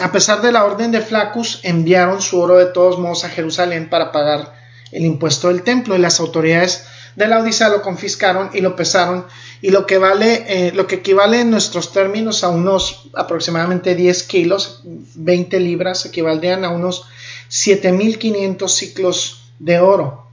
A 0.00 0.12
pesar 0.12 0.42
de 0.42 0.52
la 0.52 0.64
orden 0.64 0.92
de 0.92 1.00
Flacus, 1.00 1.60
enviaron 1.62 2.20
su 2.20 2.40
oro 2.40 2.58
de 2.58 2.66
todos 2.66 2.98
modos 2.98 3.24
a 3.24 3.30
Jerusalén 3.30 3.88
para 3.88 4.12
pagar 4.12 4.54
el 4.92 5.04
impuesto 5.04 5.48
del 5.48 5.62
templo 5.62 5.96
y 5.96 5.98
las 5.98 6.20
autoridades 6.20 6.86
de 7.16 7.26
la 7.26 7.40
Odisea 7.40 7.70
lo 7.70 7.82
confiscaron 7.82 8.50
y 8.52 8.60
lo 8.60 8.76
pesaron 8.76 9.26
y 9.62 9.70
lo 9.70 9.86
que 9.86 9.98
vale, 9.98 10.44
eh, 10.48 10.72
lo 10.72 10.86
que 10.86 10.96
equivale 10.96 11.40
en 11.40 11.50
nuestros 11.50 11.92
términos 11.92 12.44
a 12.44 12.50
unos 12.50 13.08
aproximadamente 13.14 13.94
10 13.94 14.22
kilos, 14.24 14.82
20 14.84 15.58
libras, 15.58 16.04
equivaldrían 16.04 16.64
a 16.64 16.70
unos 16.70 17.06
7500 17.48 18.72
ciclos 18.72 19.50
de 19.58 19.80
oro. 19.80 20.26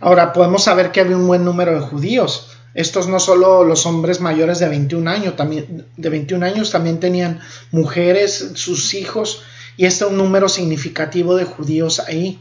Ahora 0.00 0.32
podemos 0.32 0.64
saber 0.64 0.90
que 0.90 1.00
había 1.00 1.16
un 1.16 1.26
buen 1.26 1.44
número 1.44 1.74
de 1.74 1.80
judíos. 1.80 2.48
Estos 2.74 3.06
no 3.06 3.20
solo 3.20 3.64
los 3.64 3.84
hombres 3.84 4.20
mayores 4.20 4.58
de 4.58 4.68
21 4.68 5.10
años, 5.10 5.36
también, 5.36 5.86
de 5.96 6.08
21 6.08 6.44
años 6.46 6.70
también 6.70 7.00
tenían 7.00 7.40
mujeres, 7.70 8.52
sus 8.54 8.94
hijos, 8.94 9.42
y 9.76 9.84
este 9.84 10.04
es 10.04 10.10
un 10.10 10.16
número 10.16 10.48
significativo 10.48 11.36
de 11.36 11.44
judíos 11.44 12.00
ahí. 12.00 12.40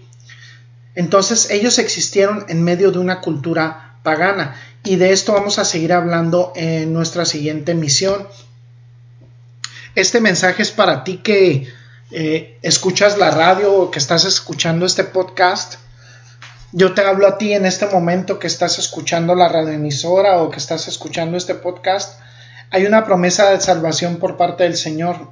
Entonces 0.95 1.49
ellos 1.49 1.79
existieron 1.79 2.45
en 2.49 2.63
medio 2.63 2.91
de 2.91 2.99
una 2.99 3.21
cultura 3.21 3.95
pagana 4.03 4.55
y 4.83 4.95
de 4.95 5.11
esto 5.13 5.33
vamos 5.33 5.59
a 5.59 5.65
seguir 5.65 5.93
hablando 5.93 6.51
en 6.55 6.91
nuestra 6.93 7.25
siguiente 7.25 7.75
misión. 7.75 8.27
Este 9.95 10.21
mensaje 10.21 10.61
es 10.61 10.71
para 10.71 11.03
ti 11.03 11.17
que 11.17 11.67
eh, 12.11 12.57
escuchas 12.61 13.17
la 13.17 13.31
radio 13.31 13.73
o 13.73 13.91
que 13.91 13.99
estás 13.99 14.25
escuchando 14.25 14.85
este 14.85 15.03
podcast. 15.03 15.75
Yo 16.73 16.93
te 16.93 17.01
hablo 17.01 17.27
a 17.27 17.37
ti 17.37 17.53
en 17.53 17.65
este 17.65 17.85
momento 17.87 18.39
que 18.39 18.47
estás 18.47 18.79
escuchando 18.79 19.35
la 19.35 19.49
radioemisora 19.49 20.41
o 20.41 20.49
que 20.49 20.57
estás 20.57 20.87
escuchando 20.87 21.37
este 21.37 21.55
podcast. 21.55 22.19
Hay 22.69 22.85
una 22.85 23.05
promesa 23.05 23.51
de 23.51 23.59
salvación 23.59 24.17
por 24.17 24.37
parte 24.37 24.63
del 24.63 24.77
Señor. 24.77 25.31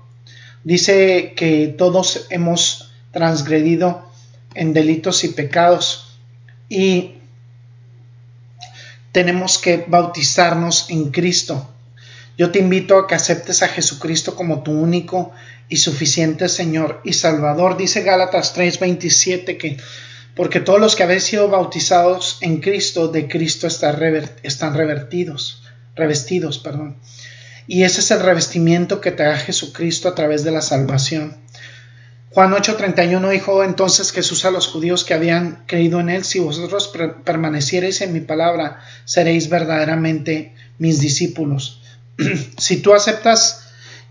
Dice 0.63 1.33
que 1.37 1.73
todos 1.77 2.27
hemos 2.29 2.91
transgredido 3.11 4.08
en 4.53 4.73
delitos 4.73 5.23
y 5.23 5.29
pecados 5.29 6.17
y 6.69 7.15
tenemos 9.11 9.57
que 9.57 9.85
bautizarnos 9.87 10.89
en 10.89 11.11
Cristo. 11.11 11.69
Yo 12.37 12.51
te 12.51 12.59
invito 12.59 12.97
a 12.97 13.07
que 13.07 13.15
aceptes 13.15 13.63
a 13.63 13.67
Jesucristo 13.67 14.35
como 14.35 14.63
tu 14.63 14.71
único 14.71 15.31
y 15.67 15.77
suficiente 15.77 16.47
Señor 16.47 17.01
y 17.03 17.13
Salvador. 17.13 17.77
Dice 17.77 18.01
Gálatas 18.01 18.53
3:27 18.55 19.57
que 19.57 19.77
porque 20.39 20.61
todos 20.61 20.79
los 20.79 20.95
que 20.95 21.03
habéis 21.03 21.25
sido 21.25 21.49
bautizados 21.49 22.37
en 22.39 22.61
Cristo, 22.61 23.09
de 23.09 23.27
Cristo 23.27 23.67
están, 23.67 23.97
revertidos, 23.97 25.63
revestidos, 25.95 26.59
perdón. 26.59 26.95
Y 27.67 27.83
ese 27.83 27.99
es 27.99 28.09
el 28.11 28.21
revestimiento 28.21 29.01
que 29.01 29.11
te 29.11 29.23
da 29.23 29.35
Jesucristo 29.35 30.07
a 30.07 30.15
través 30.15 30.45
de 30.45 30.51
la 30.51 30.61
salvación. 30.61 31.35
Juan 32.31 32.51
8:31 32.51 33.29
dijo 33.29 33.63
entonces 33.63 34.11
Jesús 34.11 34.45
a 34.45 34.51
los 34.51 34.67
judíos 34.67 35.03
que 35.03 35.15
habían 35.15 35.63
creído 35.65 35.99
en 35.99 36.09
él, 36.09 36.23
si 36.23 36.39
vosotros 36.39 36.93
permaneciereis 37.23 38.01
en 38.01 38.13
mi 38.13 38.19
palabra, 38.19 38.81
seréis 39.05 39.49
verdaderamente 39.49 40.53
mis 40.77 40.99
discípulos. 40.99 41.81
si 42.57 42.81
tú 42.81 42.93
aceptas 42.93 43.65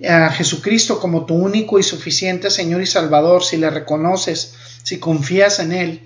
a 0.09 0.31
Jesucristo 0.31 1.01
como 1.01 1.27
tu 1.27 1.35
único 1.35 1.79
y 1.79 1.83
suficiente 1.83 2.51
Señor 2.51 2.83
y 2.83 2.87
Salvador, 2.87 3.45
si 3.45 3.57
le 3.57 3.71
reconoces, 3.71 4.55
si 4.83 4.99
confías 4.99 5.61
en 5.61 5.73
Él, 5.73 6.03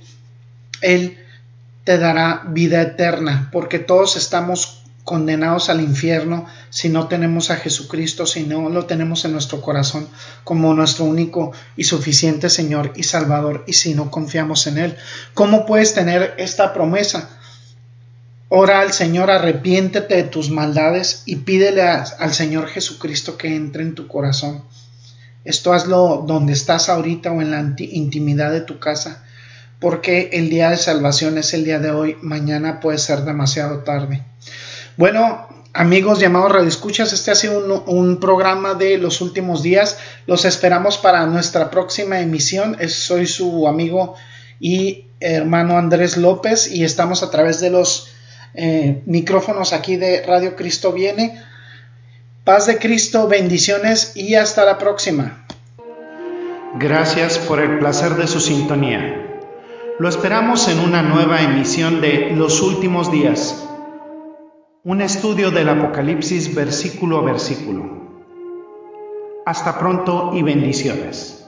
Él 0.83 1.19
te 1.85 1.99
dará 1.99 2.43
vida 2.47 2.83
eterna, 2.83 3.49
porque 3.53 3.79
todos 3.79 4.17
estamos 4.17 4.82
condenados 5.05 5.69
al 5.69 5.81
infierno 5.81 6.47
si 6.71 6.89
no 6.89 7.09
tenemos 7.09 7.51
a 7.51 7.57
Jesucristo, 7.57 8.27
si 8.27 8.45
no 8.45 8.69
lo 8.69 8.87
tenemos 8.87 9.25
en 9.25 9.33
nuestro 9.33 9.61
corazón 9.61 10.09
como 10.45 10.75
nuestro 10.75 11.05
único 11.05 11.53
y 11.77 11.85
suficiente 11.85 12.49
Señor 12.49 12.93
y 12.95 13.03
Salvador 13.03 13.65
y 13.67 13.73
si 13.73 13.95
no 13.95 14.11
confiamos 14.11 14.67
en 14.67 14.79
Él. 14.79 14.97
¿Cómo 15.35 15.67
puedes 15.67 15.95
tener 15.95 16.35
esta 16.39 16.73
promesa? 16.73 17.31
Ora 18.49 18.81
al 18.81 18.93
Señor, 18.93 19.31
arrepiéntete 19.31 20.15
de 20.15 20.23
tus 20.25 20.51
maldades 20.51 21.23
y 21.25 21.37
pídele 21.37 21.83
al 21.83 22.35
Señor 22.35 22.69
Jesucristo 22.69 23.39
que 23.39 23.57
entre 23.57 23.83
en 23.83 23.95
tu 23.95 24.07
corazón. 24.07 24.63
Esto 25.45 25.73
hazlo 25.73 26.25
donde 26.27 26.53
estás 26.53 26.89
ahorita 26.89 27.33
o 27.33 27.41
en 27.41 27.51
la 27.51 27.75
intimidad 27.79 28.53
de 28.53 28.61
tu 28.61 28.79
casa, 28.79 29.25
porque 29.81 30.31
el 30.35 30.51
día 30.51 30.71
de 30.71 30.77
salvación 30.77 31.39
es 31.39 31.55
el 31.55 31.65
día 31.65 31.81
de 31.81 31.91
hoy, 31.91 32.17
mañana 32.23 32.79
puede 32.79 32.99
ser 32.99 33.23
demasiado 33.23 33.79
tarde. 33.79 34.23
Bueno, 34.97 35.49
amigos 35.73 36.21
llamados 36.21 36.67
Escuchas, 36.67 37.13
este 37.13 37.31
ha 37.31 37.35
sido 37.35 37.83
un, 37.87 38.19
programa 38.19 38.75
de 38.75 38.99
los 38.99 39.21
últimos 39.23 39.63
días. 39.63 39.99
Los 40.27 40.45
esperamos 40.45 40.99
para 40.99 41.27
nuestra 41.27 41.71
próxima 41.71 42.21
emisión. 42.21 42.77
soy 42.89 43.27
su 43.27 43.67
amigo 43.67 44.15
y 44.61 45.07
hermano 45.21 45.79
Andrés 45.79 46.17
López 46.17 46.71
y 46.71 46.85
estamos 46.85 47.23
a 47.23 47.31
través 47.31 47.61
de 47.61 47.71
los 47.71 48.13
eh, 48.55 49.03
micrófonos 49.07 49.73
aquí 49.73 49.97
de 49.97 50.23
Radio 50.27 50.57
Cristo 50.57 50.93
Viene. 50.93 51.41
Paz 52.45 52.67
de 52.67 52.79
Cristo, 52.79 53.29
bendiciones 53.29 54.13
y 54.15 54.35
hasta 54.35 54.65
la 54.65 54.77
próxima. 54.77 55.47
Gracias 56.75 57.39
por 57.39 57.61
el 57.61 57.79
placer 57.79 58.17
de 58.17 58.27
su 58.27 58.41
sintonía. 58.41 59.41
Lo 59.99 60.09
esperamos 60.09 60.69
en 60.69 60.81
una 60.81 61.03
nueva 61.03 61.41
emisión 61.41 62.01
de 62.01 62.33
Los 62.35 62.61
Últimos 62.61 63.11
Días 63.11 63.62
un 64.85 65.01
estudio 65.01 65.53
del 65.53 65.69
Apocalipsis 65.69 66.53
versículo 66.57 67.19
a 67.19 67.23
versículo. 67.23 68.25
Hasta 69.47 69.79
pronto 69.79 70.33
y 70.35 70.43
bendiciones. 70.43 71.42